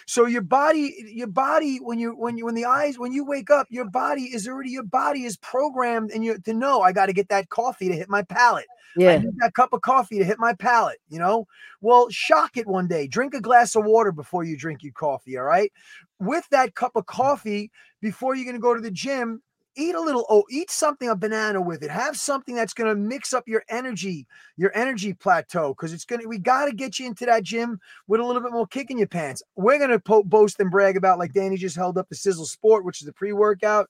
[0.07, 3.49] So your body, your body, when you when you when the eyes when you wake
[3.49, 7.05] up, your body is already your body is programmed and you to know I got
[7.05, 8.65] to get that coffee to hit my palate.
[8.97, 9.19] I Yeah.
[9.19, 11.47] need that cup of coffee to hit my palate, you know?
[11.79, 13.07] Well, shock it one day.
[13.07, 15.71] Drink a glass of water before you drink your coffee, all right?
[16.19, 17.71] With that cup of coffee,
[18.01, 19.41] before you're going to go to the gym,
[19.79, 21.89] eat a little oh, eat something a banana with it.
[21.89, 24.27] Have something that's going to mix up your energy,
[24.57, 27.79] your energy plateau cuz it's going to we got to get you into that gym
[28.07, 29.41] with a little bit more kick in your pants.
[29.55, 32.45] We're going to po- boast and brag about like Dani just held up the Sisel
[32.45, 33.89] Sport, which is a pre-workout.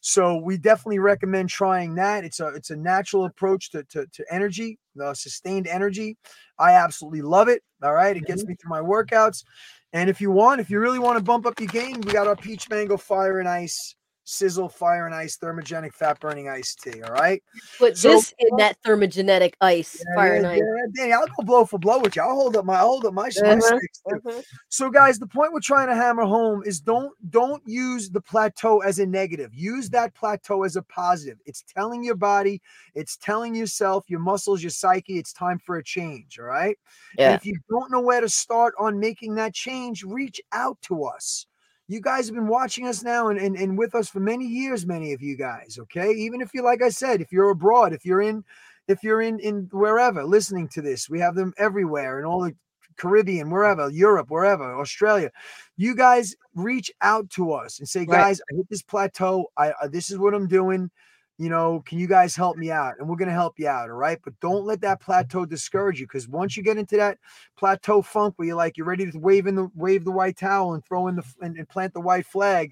[0.00, 2.24] So we definitely recommend trying that.
[2.24, 6.16] It's a it's a natural approach to to, to energy, uh, sustained energy.
[6.58, 7.62] I absolutely love it.
[7.82, 9.44] All right, it gets me through my workouts.
[9.92, 12.26] And if you want, if you really want to bump up your game, we got
[12.26, 13.94] our peach mango fire and ice,
[14.26, 17.02] Sisel fire and ice, thermogenic fat burning iced tea.
[17.02, 17.42] All right.
[17.78, 20.60] Put So- this in that thermogenetic ice, Yeah, fire yeah, and ice.
[20.96, 22.22] yeah, Dani, I'll go blow for blow with you.
[22.22, 24.20] I'll hold up my I'll hold up my, my Uh-huh, sticks too.
[24.24, 24.44] Mhm.
[24.68, 28.80] So, guys, the point we're trying to hammer home is don't don't use the plateau
[28.80, 29.52] as a negative.
[29.54, 31.38] Use that plateau as a positive.
[31.46, 32.62] It's telling your body,
[32.94, 36.38] it's telling yourself, your muscles, your psyche, it's time for a change.
[36.38, 36.78] All right.
[37.18, 41.04] And if you don't know where to start on making that change, reach out to
[41.04, 41.46] us.
[41.90, 44.86] You guys have been watching us now and, and, and with us for many years,
[44.86, 45.76] many of you guys.
[45.80, 46.12] Okay.
[46.12, 48.44] Even if you like I said, if you're abroad, if you're in
[48.86, 52.54] if you're in in wherever listening to this, we have them everywhere in all the
[52.96, 55.32] Caribbean, wherever, Europe, wherever, Australia.
[55.76, 58.20] You guys reach out to us and say, Right.
[58.20, 59.46] guys, I hit this plateau.
[59.56, 60.92] I uh, this is what I'm doing.
[61.40, 62.96] You know, can you guys help me out?
[62.98, 64.18] And we're gonna help you out, all right.
[64.22, 67.16] But don't let that plateau discourage you, because once you get into that
[67.56, 70.74] plateau funk where you're like you're ready to wave in the wave the white towel
[70.74, 72.70] and throw in the and, and plant the white flag,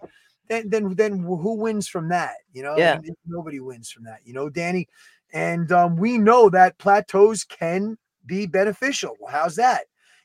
[0.50, 2.34] then then then who wins from that?
[2.52, 2.96] You know, Yeah.
[2.96, 4.20] And nobody wins from that.
[4.26, 4.86] You know, Dani.
[5.32, 7.96] And um, we know that plateaus can
[8.26, 9.16] be beneficial.
[9.18, 9.84] Well, how's that?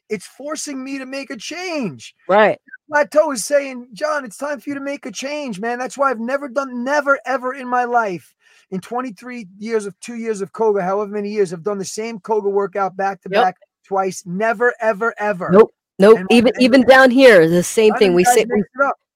[0.10, 2.14] It's forcing me to make a change.
[2.28, 2.60] Right.
[2.90, 5.80] Plateau is saying, Jon, it's time for you to make a change, man.
[5.80, 8.36] That's why I've never done, never, ever in my life,
[8.72, 12.20] in 23 years of two years of Koga, however many years, I've done the same
[12.20, 13.42] Koga workout back to Yep.
[13.44, 14.24] back twice.
[14.26, 15.50] Never, ever, ever.
[15.52, 15.72] Nope.
[16.00, 16.18] Nope.
[16.20, 18.14] And- even even down here, the same of thing.
[18.14, 18.46] We say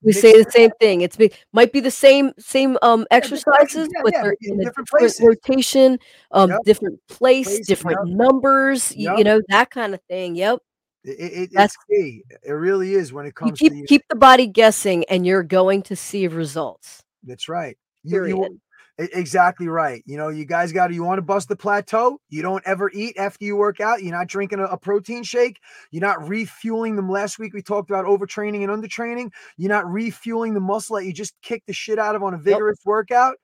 [0.03, 1.01] we say the same thing.
[1.01, 4.87] It's be, might be the same same um exercises, yeah, but yeah, they're in different
[4.99, 5.99] different rotation,
[6.31, 6.59] um, Yep.
[6.65, 8.15] different place, Place, different yep.
[8.15, 8.95] numbers.
[8.95, 10.35] You, know that kind of thing.
[10.35, 10.59] Yep.
[11.07, 12.23] It, it, it's That's- key.
[12.43, 15.95] It really is when it comes keep keep the body guessing, and you're going to
[15.95, 17.03] see results.
[17.23, 17.77] That's right.
[18.03, 18.59] You, you,
[18.99, 20.01] Exactly right.
[20.07, 22.19] You know, you guys got to, you want to bust the plateau.
[22.29, 24.01] You don't ever eat after you work out.
[24.01, 25.59] You're not drinking a, a protein shake.
[25.91, 27.07] You're not refueling them.
[27.07, 29.29] Last week we talked about overtraining and undertraining.
[29.55, 32.39] You're not refueling the muscle that you just kicked the shit out of on a
[32.39, 33.35] vigorous workout.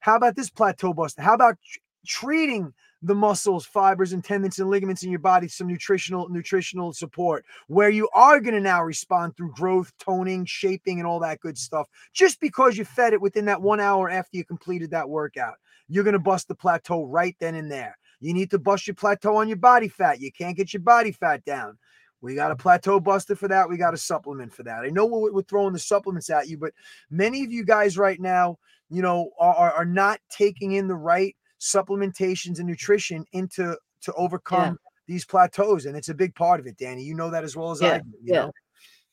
[0.00, 1.18] How about this plateau bust?
[1.18, 5.68] How about tr- treating the muscles, fibers, and tendons and ligaments in your body some
[5.68, 11.06] nutritional nutritional support where you are going to now respond through growth, toning, shaping, and
[11.06, 14.44] all that good stuff just because you fed it within that one hour after you
[14.44, 15.54] completed that workout.
[15.88, 17.96] You're going to bust the plateau right then and there.
[18.20, 20.20] You need to bust your plateau on your body fat.
[20.20, 21.78] You can't get your body fat down.
[22.20, 23.68] We got a plateau buster for that.
[23.68, 24.84] We got a supplement for that.
[24.84, 26.72] I know we're, we're throwing the supplements at you, but
[27.10, 28.58] many of you guys right now,
[28.90, 34.12] you know, are, are- are not taking in the right supplementations and nutrition into to
[34.14, 37.04] overcome these plateaus, and it's a big part of it, Dani.
[37.04, 38.04] You know that as well as I Yeah, do.
[38.22, 38.40] You yeah.
[38.42, 38.52] know,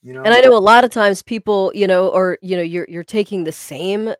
[0.03, 2.63] you know, And I know a lot of times people, you know, or you know,
[2.63, 4.13] you're you're taking the same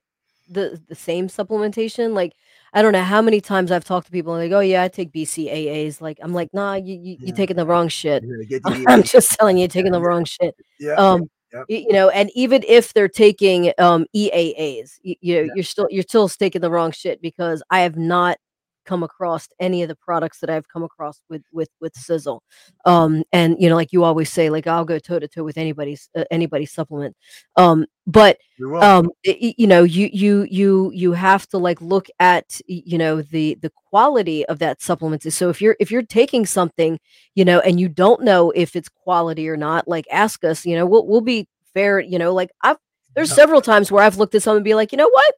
[0.50, 2.14] the the same supplementation.
[2.14, 2.34] Like
[2.74, 4.88] I don't know how many times I've talked to people and they go, "Yeah, I
[4.88, 7.28] take BCAAs." Like I'm like, "Nah, you you Yeah.
[7.28, 9.92] you're taking the wrong shit." You're gonna get the I'm just telling you, you're taking
[9.92, 10.56] the wrong shit.
[10.80, 11.66] yeah, Um, yep.
[11.70, 15.52] you know, and even if they're taking um EAAs, you, you know, Yeah.
[15.56, 18.38] you're still you're still taking the wrong shit because I have not
[18.86, 22.42] come across any of the products that I've come across with with with Sisel.
[22.86, 25.58] Um, and you know, like you always say, like I'll go toe to toe with
[25.58, 27.16] anybody's uh, anybody's supplement.
[27.56, 28.38] Um, but
[28.82, 32.98] um i- i- you know you you you you have to like look at you
[32.98, 37.00] know the the quality of that supplement so if you're if you're taking something
[37.36, 40.76] you know and you don't know if it's quality or not like ask us you
[40.76, 42.78] know we'll, we'll be fair you know like i've
[43.16, 45.34] there's several times where i've looked at something and be like you know what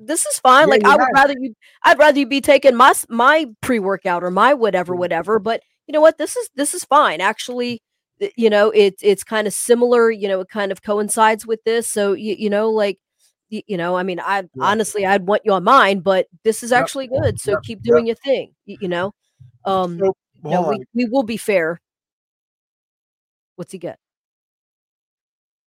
[0.00, 2.92] this is fine Yeah, like i would rather you i'd rather you be taking my
[3.08, 4.98] my pre-workout or my whatever Mhm.
[4.98, 7.82] whatever but you know what this is this is fine actually
[8.36, 11.86] you know it, it's kind of similar you know it kind of coincides with this
[11.86, 12.98] so you, you know like
[13.50, 14.64] y- you know i mean i Yeah.
[14.64, 16.80] honestly i'd want you on mine but this is Yep.
[16.80, 17.62] actually good so Yep.
[17.62, 17.92] keep Yep.
[17.94, 19.12] doing your thing y- you know
[19.64, 21.80] um So, you know, we, we will be fair
[23.56, 23.98] what's he get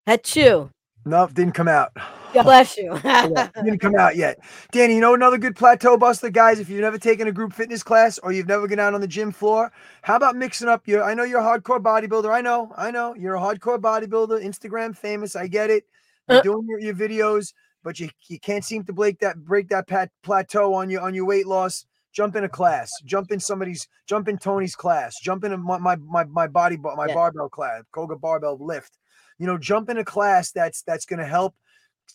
[0.07, 0.71] Had you.
[1.05, 1.93] Nope, didn't come out.
[2.33, 2.99] God bless you.
[3.23, 4.39] Yeah, didn't come out yet.
[4.73, 6.59] Dani, you know another good plateau buster, guys.
[6.59, 9.09] If you've never taken a group fitness class or you've never gone out on the
[9.09, 9.73] gym floor,
[10.03, 11.05] how about mixing up your?
[11.05, 12.33] I know you're a hardcore bodybuilder.
[12.33, 15.37] I know, I know you're a hardcore bodybuilder, Instagram famous.
[15.37, 15.85] I get it.
[16.29, 16.43] You're Uh.
[16.43, 17.53] doing your, your videos,
[17.85, 21.15] but you you can't seem to break that break that pat, plateau on your on
[21.15, 21.85] your weight loss.
[22.13, 22.91] Jump in a class.
[23.05, 23.87] Jump in somebody's.
[24.07, 25.15] Jump in Tony's class.
[25.23, 27.15] Jump in my my my, my body my Yeah.
[27.15, 27.83] barbell class.
[27.93, 28.99] Koga barbell lift.
[29.39, 31.55] You know, jump in a class that's that's going to help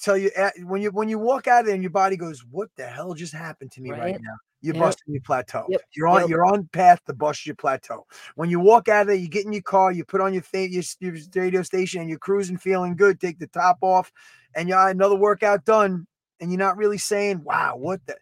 [0.02, 0.32] tell you
[0.64, 3.14] when you when you walk out of there and your body goes, "What the hell
[3.14, 4.22] just happened to me right, Right.
[4.22, 4.84] now?" You're Yep.
[4.84, 5.66] busting your plateau.
[5.70, 5.82] Yep.
[5.96, 6.30] You're on Yep.
[6.30, 8.08] you're on path to bust your plateau.
[8.36, 10.44] When you walk out of there, you get in your car, you put on your
[10.44, 13.20] fa- your, your radio station, and you're cruising, feeling good.
[13.20, 14.12] Take the top off,
[14.56, 16.08] and you got another workout done,
[16.40, 18.16] and you're not really saying, "Wow, what the."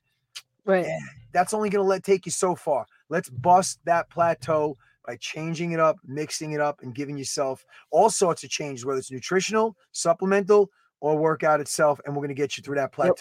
[0.65, 0.87] right.
[1.31, 2.85] That's only going to let take you so far.
[3.09, 8.09] Let's bust that plateau by changing it up, mixing it up, and giving yourself all
[8.09, 10.69] sorts of changes, whether it's nutritional, supplemental,
[11.03, 11.99] or workout itself.
[12.05, 13.13] And we're going to get you through that plateau.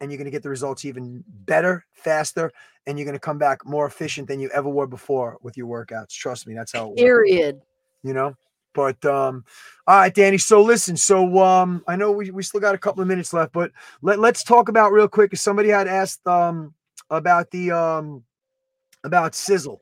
[0.00, 2.52] And you're going to get the results even better, faster,
[2.86, 5.66] and you're going to come back more efficient than you ever were before with your
[5.66, 6.10] workouts.
[6.10, 7.62] Trust me, that's how it works Period.
[8.02, 8.36] you know.
[8.74, 9.44] But um,
[9.86, 10.38] all right, Dani.
[10.38, 13.52] So listen, so um, I know we, we still got a couple of minutes left,
[13.54, 13.70] but
[14.02, 15.32] let, let's talk about real quick.
[15.32, 16.74] If somebody had asked um
[17.08, 18.24] about the um
[19.04, 19.78] about Sisel.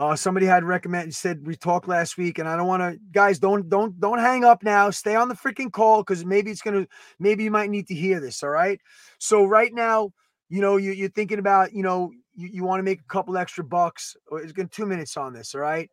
[0.00, 3.38] Uh, somebody had recommended said we talked last week, and I don't want to, guys.
[3.38, 4.88] Don't don't don't hang up now.
[4.88, 6.86] Stay on the freaking call because maybe it's gonna,
[7.18, 8.42] maybe you might need to hear this.
[8.42, 8.80] All right.
[9.18, 10.14] So right now,
[10.48, 13.36] you know, you, you're thinking about, you know, you, you want to make a couple
[13.36, 14.16] extra bucks.
[14.32, 15.54] It's gonna two minutes on this.
[15.54, 15.90] All right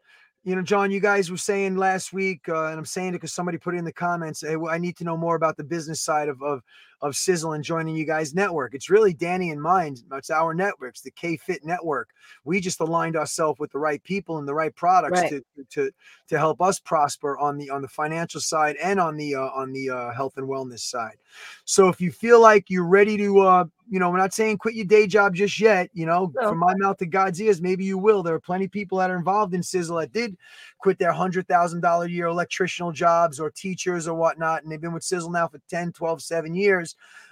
[0.47, 3.34] you know, Jon, you guys were saying last week, uh, and I'm saying it because
[3.34, 4.39] somebody put it in the comments.
[4.47, 6.62] Hey, I need to know more about the business side of of
[7.02, 8.74] of Sisel and joining you guys' network.
[8.74, 9.98] It's really Dani and mine.
[10.14, 12.10] It's our networks, the K Fit network.
[12.43, 15.30] We just aligned ourselves with the right people and the right products Right.
[15.30, 15.91] to to
[16.30, 19.72] to help us prosper on the on the financial side and on the uh, on
[19.74, 21.18] the uh, health and wellness side.
[21.66, 24.74] So if you feel like you're ready to, uh, you know, we're not saying quit
[24.76, 25.89] your day job just yet.
[25.93, 26.50] You know, No.
[26.50, 28.24] from my mouth to God's ears, maybe you will.
[28.24, 30.36] There are plenty of people that are involved in Sisel that did
[30.80, 34.82] quit their hundred thousand dollar a year electricianal jobs or teachers or whatnot, and they've
[34.82, 36.87] been with Sisel now for 10, 12, 7 years.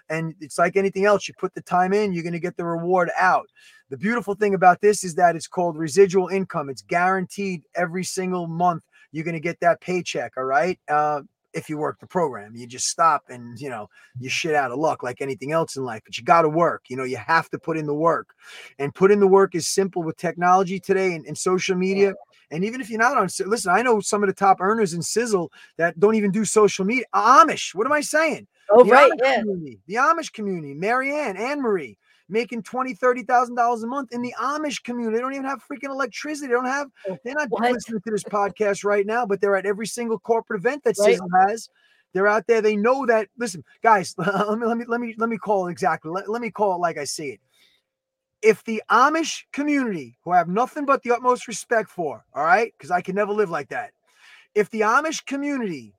[0.10, 2.66] And it's like anything else, you put the time in, you're going to get the
[2.66, 3.48] reward out.
[3.90, 6.70] The beautiful thing about this is that it's called residual income.
[6.70, 8.84] It's guaranteed every single month.
[9.12, 10.34] You're going to get that paycheck.
[10.38, 10.80] All right.
[10.88, 11.22] Uh,
[11.56, 13.90] if you work the program, you just stop and you know
[14.20, 16.02] you shit out of luck like anything else in life.
[16.06, 16.84] But you got to work.
[16.90, 18.36] You know you have to put in the work,
[18.78, 22.14] and put in the work is simple with technology today and, and social media.
[22.52, 25.00] And even if you're not on, listen, I know some of the top earners in
[25.00, 27.06] Sisel that don't even do social media.
[27.14, 27.74] Amish.
[27.74, 28.48] What am I saying?
[28.70, 29.12] Oh, the right.
[29.12, 29.40] Amish Yeah.
[29.42, 31.98] community, the Amish community, Marianne, Anne Marie,
[32.30, 35.16] making twenty, thirty thousand dollars a month in the Amish community.
[35.16, 36.48] They don't even have freaking electricity.
[36.48, 36.90] They don't have.
[37.10, 37.72] Oh, They're not what?
[37.72, 41.18] listening to this podcast right now, but they're at every single corporate event that Right.
[41.20, 41.70] Sisel has.
[42.14, 42.62] They're out there.
[42.62, 43.28] They know that.
[43.38, 46.12] Listen, guys, let me let me let me let me call it exactly.
[46.12, 47.42] Let, let me call it like I see it.
[48.42, 52.72] If the Amish community, who I have nothing but the utmost respect for, all right,
[52.78, 53.92] because I can never live like that.
[54.54, 55.95] If the Amish community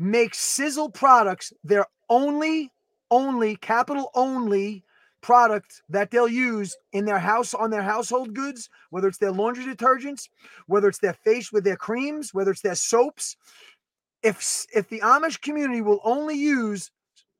[0.00, 2.72] makes Sisel products their only,
[3.10, 4.82] only capital only
[5.20, 9.64] product that they'll use in their house on their household goods, whether it's their laundry
[9.64, 10.28] detergents,
[10.66, 13.36] whether it's their face with their creams, whether it's their soaps.
[14.22, 16.90] If if the Amish community will only use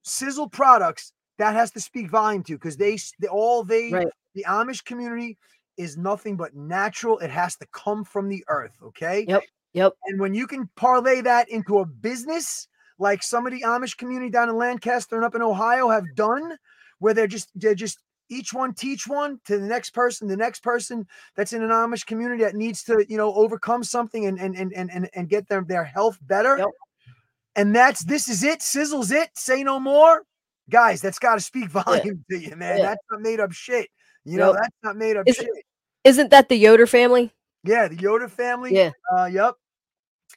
[0.04, 4.08] Sisel products, that has to speak volume to because they, they all they Right.
[4.34, 5.38] the Amish community
[5.78, 7.18] is nothing but natural.
[7.18, 8.76] It has to come from the earth.
[8.82, 9.24] Okay.
[9.26, 9.42] Yep.
[9.75, 9.93] Yep.
[10.07, 12.68] And when you can parlay that into a business,
[12.99, 16.57] like some of the Amish community down in Lancaster and up in Ohio have done,
[16.99, 17.99] where they're just they're just
[18.29, 22.07] each one teach one to the next person, the next person that's in an Amish
[22.07, 25.62] community that needs to, you know, overcome something and and and and, and, get their,
[25.62, 26.59] their health better.
[26.59, 26.68] Yep.
[27.57, 30.23] And that's this is it, Sisel's it, say no more.
[30.68, 32.79] Guys, that's got to speak volume to you, man.
[32.79, 32.83] Yeah.
[32.85, 33.89] That's not made up shit.
[34.25, 35.47] You know, that's not made up Is shit.
[35.47, 35.64] it-
[36.05, 37.33] Isn't that the Yoder family?
[37.64, 38.74] Yeah, the Yoder family.
[38.74, 38.90] Yeah.
[39.14, 39.54] Uh, yep.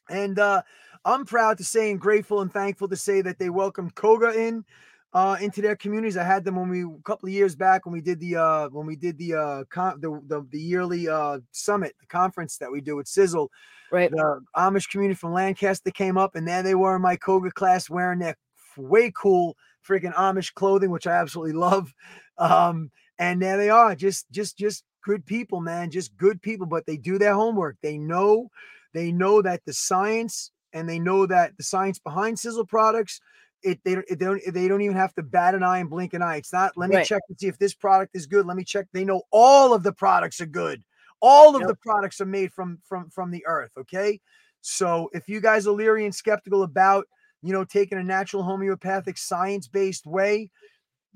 [0.10, 0.62] And uh,
[1.06, 4.66] I'm proud to say and grateful and thankful to say that they welcomed Koga in
[5.14, 6.18] uh, into their communities.
[6.18, 8.70] I had them when we a couple of years back when we did the uh,
[8.70, 12.72] when we did the uh, con- the, the the yearly uh, summit, the conference that
[12.72, 13.50] we do with Sisel.
[13.92, 14.10] Right.
[14.10, 17.90] The Amish community from Lancaster came up, and there they were in my Koga class
[17.90, 18.36] wearing their
[18.76, 19.56] way cool
[19.88, 21.94] freaking Amish clothing, which I absolutely love.
[22.40, 26.66] Um, and there they are, just just just good people, man, just good people.
[26.68, 27.78] But they do their homework.
[27.82, 28.50] They know,
[28.94, 33.20] they know that the science, and they know that the science behind Sisel products.
[33.62, 35.90] It they don't, it, they don't they don't even have to bat an eye and
[35.90, 36.36] blink an eye.
[36.38, 36.74] It's not.
[36.76, 37.08] Let me Right.
[37.08, 38.46] check and see if this product is good.
[38.46, 38.88] Let me check.
[38.92, 40.84] They know all of the products are good.
[41.22, 41.68] All of Yep.
[41.68, 43.72] the products are made from from from the earth.
[43.78, 44.20] Okay,
[44.62, 47.06] So if you guys are leery and skeptical about,
[47.42, 50.50] you know, taking a natural homeopathic science based way,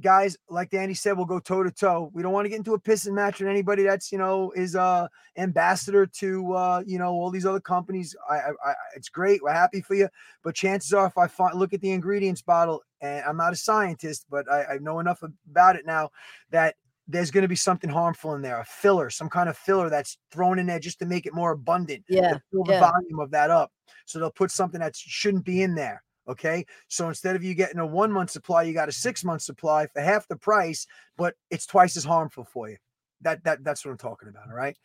[0.01, 2.11] guys, like Dani said, we'll go toe to toe.
[2.13, 4.51] We don't want to get into a piss and match with anybody that's, you know,
[4.55, 8.15] is uh ambassador to uh, you know, all these other companies.
[8.29, 9.41] I, I, I it's great.
[9.41, 10.09] We're happy for you.
[10.43, 13.57] But chances are if I find look at the ingredients bottle, and I'm not a
[13.57, 16.11] scientist, but I, I know enough about it now
[16.51, 16.75] that
[17.07, 20.17] there's going to be something harmful in there, a filler, some kind of filler that's
[20.31, 22.03] thrown in there just to make it more abundant.
[22.09, 22.33] Yeah.
[22.33, 22.91] to Fill the yeah.
[22.91, 23.71] volume of that up.
[24.05, 26.03] So they'll put something that shouldn't be in there.
[26.27, 26.65] Okay.
[26.87, 29.87] So instead of you getting a one month supply, you got a six month supply
[29.87, 30.85] for half the price,
[31.17, 32.77] but it's twice as harmful for you.
[33.21, 34.47] That that that's what I'm talking about.
[34.49, 34.77] All right.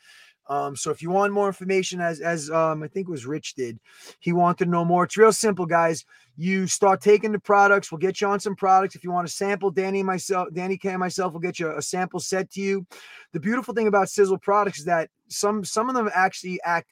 [0.48, 3.54] Um, so if you want more information, as as um, I think it was Rich
[3.54, 3.78] did,
[4.18, 5.04] he wanted to know more.
[5.04, 6.04] It's real simple, guys.
[6.36, 7.92] You start taking the products.
[7.92, 8.94] We'll get you on some products.
[8.94, 11.70] If you want to sample, Dani and myself, Dani K and myself will get you
[11.76, 12.86] a sample set to you.
[13.32, 16.90] The beautiful thing about Sisel products is that some some of them actually act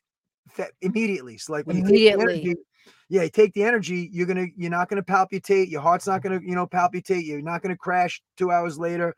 [0.81, 1.39] immediately.
[1.39, 2.11] So like when immediately.
[2.11, 2.57] you take energy,
[3.11, 6.55] yeah, take the energy, you're gonna you're not gonna palpitate, your heart's not gonna, you
[6.55, 9.17] know, palpitate, you're not gonna crash two hours later.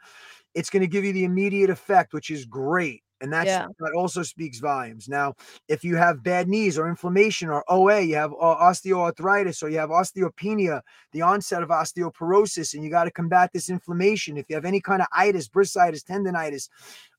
[0.55, 3.03] It's gonna give you the immediate effect, which is great.
[3.20, 3.68] And that's Yeah.
[3.78, 5.09] that also speaks volumes.
[5.09, 5.34] Now,
[5.68, 9.90] if you have bad knees or inflammation or OA, you have osteoarthritis or you have
[9.90, 10.82] osteopenia,
[11.12, 14.36] the onset of osteoporosis, and you got to combat this inflammation.
[14.38, 16.68] If you have any kind of itis, bursitis, tendonitis,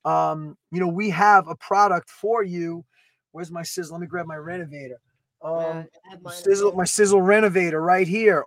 [0.06, 2.84] um, you know, we have a product for you.
[3.32, 3.94] Where's my Sisel?
[3.94, 5.00] Let me grab my renovator.
[5.44, 5.88] Um,
[6.26, 8.46] Sisel, my Sisel renovator right here.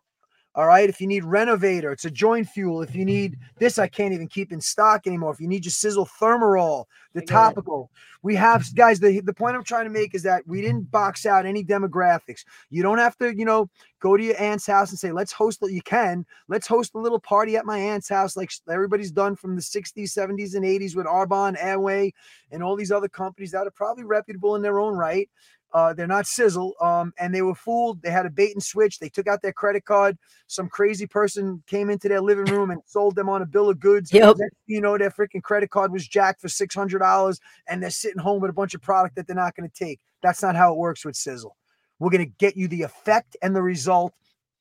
[0.56, 0.88] All right.
[0.88, 2.80] If you need renovator, it's a joint fuel.
[2.80, 5.30] If you need this, I can't even keep in stock anymore.
[5.30, 7.32] If you need your Sisel thermarol, the I get it.
[7.32, 7.90] topical,
[8.22, 8.98] we have guys.
[8.98, 12.44] The, the point I'm trying to make is that we didn't box out any demographics.
[12.70, 13.68] You don't have to, you know,
[14.00, 16.24] go to your aunt's house and say, let's host you can.
[16.48, 19.94] Let's host a little party at my aunt's house, like everybody's done from the 60s,
[19.96, 22.12] 70s, and 80s with Arbonne, Amway,
[22.50, 25.28] and all these other companies that are probably reputable in their own right.
[25.76, 26.72] Uh, they're not Sisel.
[26.80, 28.00] Um, and they were fooled.
[28.00, 28.98] They had a bait and switch.
[28.98, 30.16] They took out their credit card.
[30.46, 33.78] Some crazy person came into their living room and sold them on a bill of
[33.78, 34.10] goods.
[34.10, 34.36] Yep.
[34.66, 38.22] You know, their freaking credit card was jacked for six hundred dollars, and they're sitting
[38.22, 40.00] home with a bunch of product that they're not going to take.
[40.22, 41.50] That's not how it works with Sisel.
[41.98, 44.14] We're going to get you the effect and the result,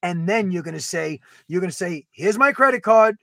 [0.04, 3.16] and then you're going to say, you're going to say, here's my credit card,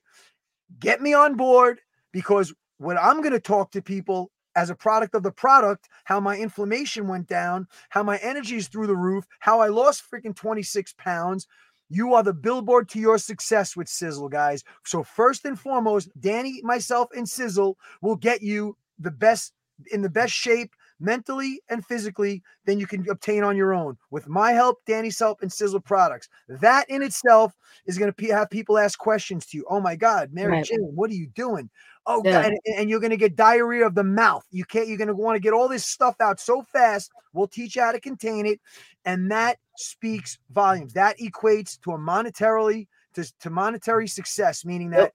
[0.80, 1.80] get me on board,
[2.10, 6.20] because when I'm going to talk to people as a product of the product, how
[6.20, 10.34] my inflammation went down, how my energy is through the roof, how I lost freaking
[10.34, 11.46] 26 pounds.
[11.88, 14.64] You are the billboard to your success with Sisel, guys.
[14.84, 19.52] So, first and foremost, Dani, myself, and Sisel will get you the best
[19.90, 24.28] in the best shape mentally and physically than you can obtain on your own with
[24.28, 26.28] my help, Dani's help, and Sisel products.
[26.48, 27.52] That in itself
[27.86, 29.66] is going to have people ask questions to you.
[29.68, 30.64] Oh my God, Mary Right.
[30.64, 31.68] Jane, what are you doing?
[32.06, 32.42] Oh, Yeah.
[32.42, 34.44] God, and, and you're going to get diarrhea of the mouth.
[34.50, 37.10] You can't, you're going to want to get all this stuff out so fast.
[37.32, 38.60] We'll teach you how to contain it.
[39.04, 40.92] And that speaks volumes.
[40.94, 45.14] That equates to a monetarily, to, to monetary success, meaning that Yep.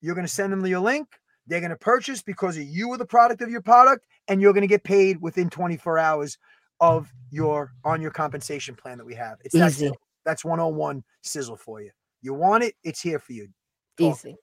[0.00, 1.08] you're going to send them your link.
[1.46, 4.52] They're going to purchase because of you or the product of your product, and you're
[4.52, 6.38] going to get paid within 24 hours
[6.80, 9.38] of your on your compensation plan that we have.
[9.44, 9.86] It's Easy.
[9.86, 10.00] simple.
[10.24, 11.90] That's 101 Sisel for you.
[12.20, 13.48] You want it, it's here for you.
[13.98, 14.36] Talk Easy.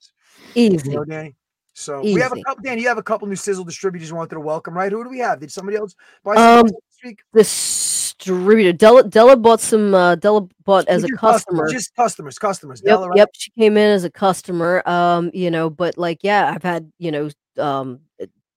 [0.56, 0.90] Easy.
[0.90, 1.36] You know, Dani.
[1.74, 2.64] So we have a couple.
[2.64, 4.92] Dani, you have a couple new Sisel distributors you wanted to welcome, right?
[4.92, 5.40] Who do we have?
[5.40, 6.74] Did somebody else buy Um, this
[7.04, 7.20] week?
[7.34, 11.68] Distributor Della Della bought some uh Della bought as a customer.
[11.70, 12.82] just customers, customers.
[12.84, 13.18] Yep, Della, right?
[13.18, 13.30] yep.
[13.34, 14.84] She came in as a customer.
[14.88, 18.02] Um, you know, but like, yeah, I've had, you know, um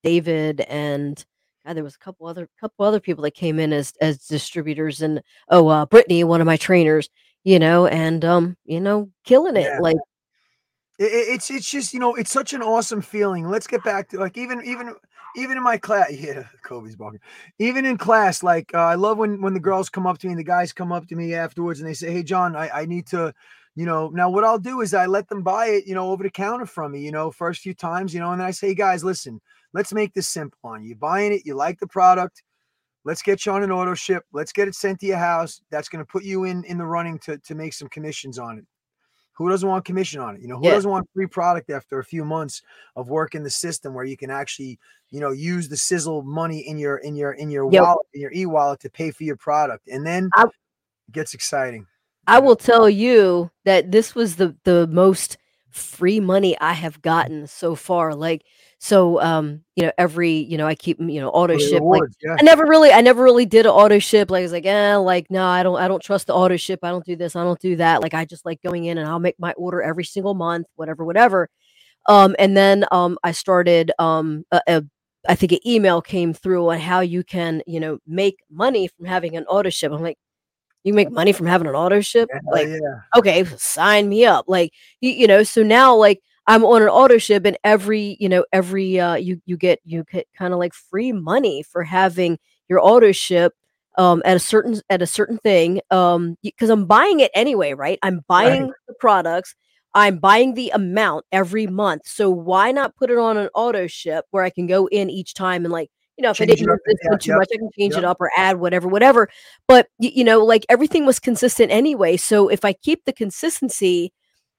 [0.03, 1.25] David and
[1.65, 5.01] God, there was a couple other couple other people that came in as as distributors
[5.03, 7.09] and oh uh Brittany, one of my trainers,
[7.45, 9.63] you know, and um, you know, killing it.
[9.63, 9.79] Yeah.
[9.81, 9.97] Like
[10.99, 13.49] It- it- it's it's just you know it's such an awesome feeling.
[13.49, 14.95] Let's get back to like even even
[15.37, 16.11] even in my class.
[16.13, 17.21] Yeah, Kobe's barking.
[17.59, 20.33] Even in class, like uh, I love when when the girls come up to me
[20.33, 22.87] and the guys come up to me afterwards and they say, "Hey, Jon, I I
[22.87, 23.33] need to."
[23.75, 26.23] You know, now what I'll do is I let them buy it, you know, over
[26.23, 28.67] the counter from me, you know, first few times, you know, and then I say,
[28.67, 29.41] hey guys, listen,
[29.73, 30.89] let's make this simple on you.
[30.91, 32.43] You're buying it, you like the product,
[33.05, 35.61] let's get you on an auto ship, let's get it sent to your house.
[35.71, 38.59] That's going to put you in in the running to to make some commissions on
[38.59, 38.65] it.
[39.35, 40.43] Who doesn't want commission on it?
[40.43, 40.75] You know, who Yeah.
[40.75, 42.63] doesn't want free product after a few months
[42.97, 44.79] of working the system where you can actually,
[45.11, 47.83] you know, use the Sisel money in your in your in your Yep.
[47.83, 49.89] wallet, in your e-wallet to pay for your product.
[49.89, 51.87] And then I- it gets exciting.
[52.27, 55.39] I will tell you that this was the the most
[55.71, 58.15] free money I have gotten so far.
[58.15, 58.45] Like
[58.85, 62.03] so um, you know, every, you know, I keep, you know, auto the ship like
[62.21, 62.35] yeah.
[62.37, 64.29] I never really I never really did an auto ship.
[64.29, 66.81] Like I was like, eh, like no, I don't I don't trust the auto ship.
[66.83, 68.03] I don't do this, I don't do that.
[68.03, 71.05] Like I just like going in and I'll make my order every single month, whatever,
[71.05, 71.49] whatever.
[72.09, 74.83] Um, and then um I started um a, a
[75.29, 79.07] I think an email came through on how you can, you know, make money from
[79.07, 79.93] having an auto ship.
[79.93, 80.19] I'm like,
[80.83, 82.29] you make money from having an auto ship?
[82.35, 83.01] Yeah, like, yeah.
[83.17, 84.47] okay, sign me up.
[84.49, 88.29] Like, you, you know, so now like I'm on an auto ship and every, you
[88.29, 92.39] know, every uh you you get you get kind of like free money for having
[92.69, 93.55] your auto ship
[93.99, 97.99] um at a certain at a certain thing um because I'm buying it anyway, right?
[98.03, 99.55] I'm buying the products.
[99.95, 102.03] I'm buying the amount every month.
[102.07, 105.35] So why not put it on an auto ship where I can go in each
[105.35, 107.49] time and like you know, if Change I didn't use this one too yep, much,
[107.55, 109.29] I can change it up or add whatever, whatever.
[109.67, 112.17] But you know, like everything was consistent anyway.
[112.17, 114.13] So if I keep the consistency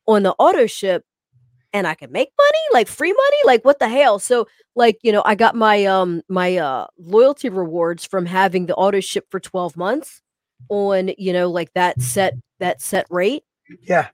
[0.07, 1.03] on the auto ship
[1.74, 4.19] and I can make money, like free money, like what the hell?
[4.19, 8.76] So like, you know, I got my um my uh loyalty rewards from having the
[8.76, 10.21] auto ship for 12 months
[10.69, 13.43] on, you know, like that set that set rate,
[13.82, 14.09] Yeah.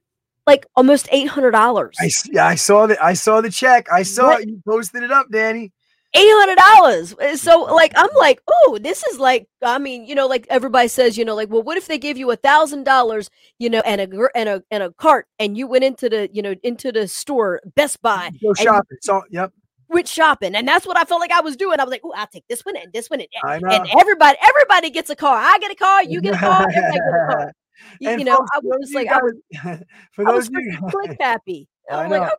[0.48, 1.92] like almost $800.
[2.00, 3.88] I, s- yeah, I saw the I saw the check.
[3.92, 4.42] I saw What?
[4.44, 4.50] it.
[4.50, 5.72] You posted it up, Dani.
[6.14, 7.14] Eight hundred dollars.
[7.16, 10.88] Uh, So like I'm like, oh, this is like I mean, you know, like everybody
[10.88, 13.30] says, you know, like, well, what if they give you a thousand dollars,
[13.60, 16.42] you know, and a and a and a cart, and you went into the, you
[16.42, 18.98] know, into the store, Best Buy, Go shopping.
[19.02, 19.52] So yep.
[19.90, 21.80] went shopping, and that's what I felt like I was doing.
[21.80, 24.90] I was like, oh, I'll take this one and this one, and, and everybody, everybody
[24.90, 25.36] gets a car.
[25.38, 27.54] I get a car, you get a car, everybody gets a car.
[28.02, 29.34] You, you know, I was those just of you like, I was,
[29.64, 31.68] guys- for I those was you freaking click happy.
[31.90, 32.36] I I'm like, okay,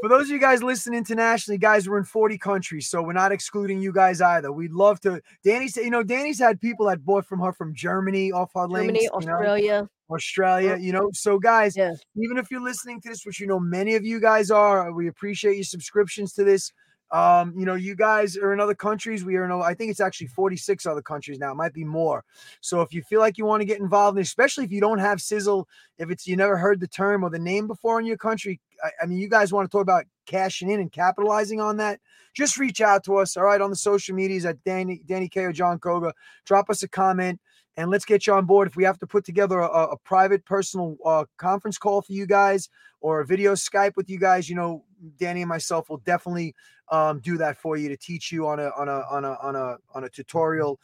[0.00, 3.32] for those of you guys listening internationally, guys, we're in 40 countries, so we're not
[3.32, 4.50] excluding you guys either.
[4.50, 5.20] We'd love to.
[5.44, 8.66] Dani said, you know, Dani's had people that bought from her from Germany off our
[8.66, 11.10] Germany, links, you know, Australia, Australia, you know.
[11.12, 14.20] So, guys, yeah, even if you're listening to this, which you know many of you
[14.20, 16.72] guys are, we appreciate your subscriptions to this.
[17.12, 19.24] Um, you know, you guys are in other countries.
[19.24, 21.50] We are in, I think it's actually 46 other countries now.
[21.50, 22.24] It might be more.
[22.60, 25.18] So if you feel like you want to get involved, especially if you don't have
[25.18, 25.64] Sisel,
[25.98, 28.90] if it's you never heard the term or the name before in your country, I,
[29.02, 32.00] I mean, you guys want to talk about cashing in and capitalizing on that,
[32.34, 33.36] just reach out to us.
[33.36, 36.12] All right, on the social medias at Dani, Dani K or Jon Koga.
[36.44, 37.40] Drop us a comment
[37.76, 38.68] and let's get you on board.
[38.68, 42.26] If we have to put together a, a private personal uh, conference call for you
[42.26, 42.68] guys
[43.00, 44.84] or a video Skype with you guys, you know,
[45.18, 46.54] Dani and myself will definitely
[46.90, 49.56] um, do that for you to teach you on a on a on a on
[49.56, 50.80] a on a tutorial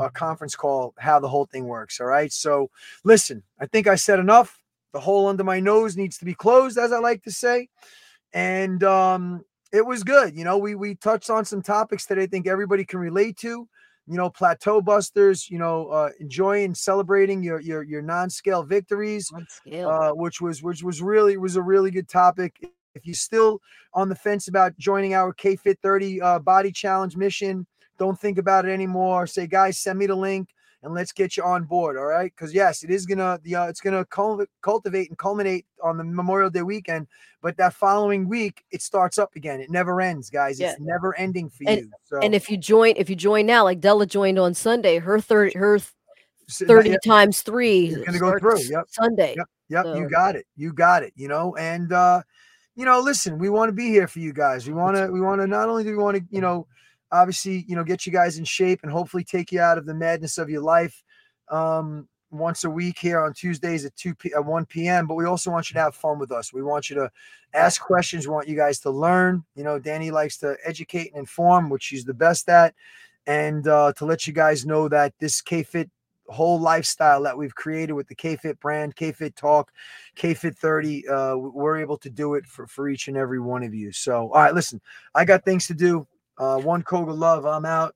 [0.00, 2.00] uh, conference call how the whole thing works.
[2.00, 2.32] All right.
[2.32, 2.70] So
[3.04, 4.60] listen, I think I said enough.
[4.92, 7.68] The hole under my nose needs to be closed, as I like to say,
[8.32, 10.36] and um, it was good.
[10.36, 13.68] You know, we we touched on some topics that I think everybody can relate to
[14.10, 19.30] you know, plateau busters, you know, uh, enjoying, celebrating your your your non-scale victories,
[19.72, 22.56] uh, which was which was really was a really good topic.
[22.96, 23.60] If you're still
[23.94, 27.68] on the fence about joining our K Fit 30 uh, body challenge mission,
[28.00, 29.28] don't think about it anymore.
[29.28, 30.48] Say, guys, send me the link
[30.82, 31.96] and let's get you on board.
[31.96, 35.66] All right, because yes, it is gonna the uh, it's gonna cul- cultivate and culminate
[35.82, 37.06] on the Memorial Day weekend,
[37.42, 39.60] but that following week it starts up again.
[39.60, 40.58] It never ends, guys.
[40.58, 40.72] Yeah.
[40.72, 41.90] It's never ending for And- you.
[42.04, 45.20] So and if you join, if you join now, like Della joined on Sunday, her
[45.20, 48.84] thirty, her so that- thirty yeah, times three It's gonna go through, yep.
[48.88, 49.34] Sunday.
[49.36, 50.46] Yep, Yep, you got it.
[50.56, 51.12] You got it.
[51.14, 52.22] You know, and uh,
[52.74, 54.66] you know, listen, we want to be here for you guys.
[54.66, 56.66] We want to, we want to not only do we want to, you know,
[57.12, 59.94] obviously, you know, get you guys in shape and hopefully take you out of the
[59.94, 61.02] madness of your life.
[61.48, 65.06] Um, once a week here on Tuesdays at 2 p at 1 p.m.
[65.06, 66.52] But we also want you to have fun with us.
[66.52, 67.10] We want you to
[67.54, 68.26] ask questions.
[68.26, 69.44] We want you guys to learn.
[69.56, 72.74] You know, Dani likes to educate and inform, which she's the best at.
[73.26, 75.90] And uh, to let you guys know that this K Fit
[76.30, 79.72] whole lifestyle that we've created with the K-Fit brand, K-Fit Talk,
[80.14, 83.74] K-Fit 30, uh, we're able to do it for, for each and every one of
[83.74, 83.92] you.
[83.92, 84.80] So, all right, listen,
[85.14, 86.06] I got things to do.
[86.40, 87.94] Uh, one Koga love, I'm out.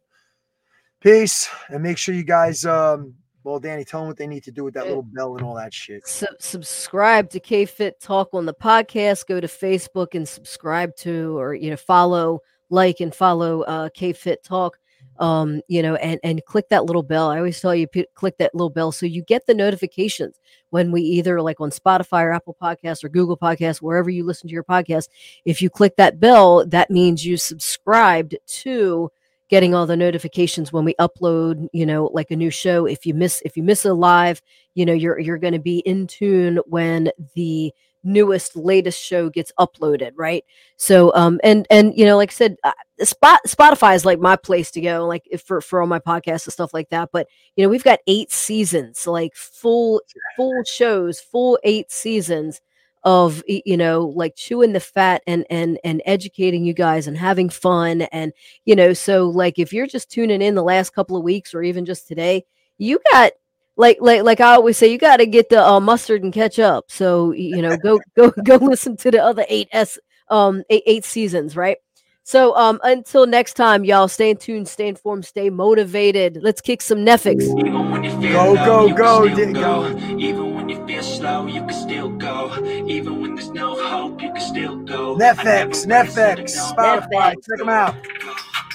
[1.01, 1.49] Peace.
[1.71, 4.65] And make sure you guys, um, well, Dani, tell them what they need to do
[4.65, 6.07] with that little bell and all that shit.
[6.07, 9.27] Su- subscribe to K Fit Talk on the podcast.
[9.27, 14.13] Go to Facebook and subscribe to, or you know, follow, like, and follow uh, K
[14.13, 14.79] Fit Talk.
[15.19, 17.31] Um, you know, and and click that little bell.
[17.31, 20.41] I always tell you, p- click that little bell so you get the notifications
[20.71, 24.49] when we either like on Spotify or Apple Podcasts or Google Podcasts, wherever you listen
[24.49, 25.09] to your podcast.
[25.45, 29.11] If you click that bell, that means you subscribed to
[29.49, 33.15] getting all the notifications when we upload you know like a new show if you
[33.15, 34.41] miss if you miss a live
[34.75, 37.73] you know you're you're going to be in tune when the
[38.05, 40.45] newest latest show gets uploaded right?
[40.77, 44.37] So um and and you know like i said uh, spot spotify is like my
[44.37, 47.27] place to go like if for for all my podcasts and stuff like that but
[47.57, 50.01] you know we've got eight seasons like full
[50.37, 52.61] full shows full eight seasons
[53.05, 57.51] of you know like chewing the fat and and and educating you guys and having
[57.51, 58.33] fun and
[58.65, 61.63] you know so like if you're just tuning in the last couple of weeks or
[61.63, 62.45] even just today
[62.79, 63.33] you got
[63.77, 66.59] like like like i always say you got to get the uh, mustard and catch
[66.59, 69.99] up so you know go go go listen to the other eight s
[70.31, 71.79] um eight, eight seasons right
[72.27, 76.39] So um until next time, y'all stay in tune, stay informed, stay motivated.
[76.41, 77.43] Let's kick some Netflix.
[77.61, 80.19] Even when Go, low, go, you can go, still go.
[80.19, 82.65] Even when you feel slow, you can still go.
[82.89, 85.15] Even when there's no hope, you can still go.
[85.17, 86.73] I Netflix, never really Netflix.
[86.73, 87.95] Spotify, check them out.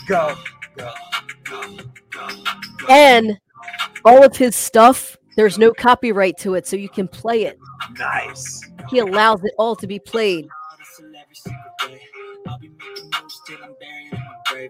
[0.07, 0.35] Go.
[0.77, 0.93] Go,
[1.45, 1.77] go,
[2.11, 2.27] go,
[2.77, 2.87] go.
[2.87, 3.39] And
[4.05, 7.57] all of his stuff, there's no copyright to it, so you can play it.
[7.97, 8.61] Nice.
[8.89, 10.47] He allows it all to be played.
[10.77, 12.01] hustle every single day.
[12.47, 14.69] I'll be making moves till I'm buried in my grave.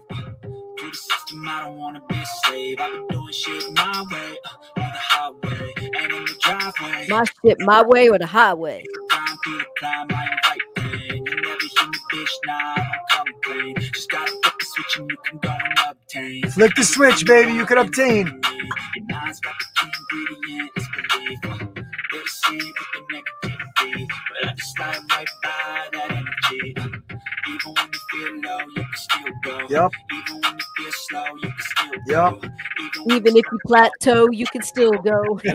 [0.78, 2.80] Through the system, I don't wanna be a slave.
[2.80, 7.06] I've been doing shit my way, uh, on the highway, and in the driveway.
[7.08, 8.84] My shit, my way or the highway.
[9.08, 11.26] Grind through the climb, I invite pain.
[11.26, 13.74] You never hear me, bitch, nah, I don't complain.
[13.76, 15.79] Just gotta flip the switch and you can go and
[16.12, 17.52] Flip the switch, baby.
[17.52, 18.26] You can obtain.
[18.26, 21.40] Your mind's got the key ingredient, it's belief.
[22.12, 26.74] They see with the negativity, but I just slide right by that energy.
[27.48, 29.66] Even when you feel low, you can still go.
[29.70, 29.90] Yep.
[30.12, 32.34] Even when you feel slow, you can still Yep.
[32.80, 35.22] Even, Even if you plateau, you can still go.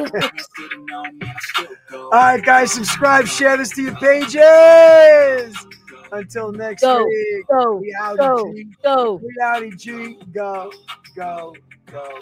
[1.93, 5.55] All right, guys, subscribe, share this to your pages.
[6.11, 7.47] Until next Go, week.
[7.47, 8.67] Go, We out, go, G.
[8.83, 9.21] go.
[9.71, 10.19] G.
[10.33, 10.71] Go,
[11.15, 11.55] go,
[11.91, 12.19] go.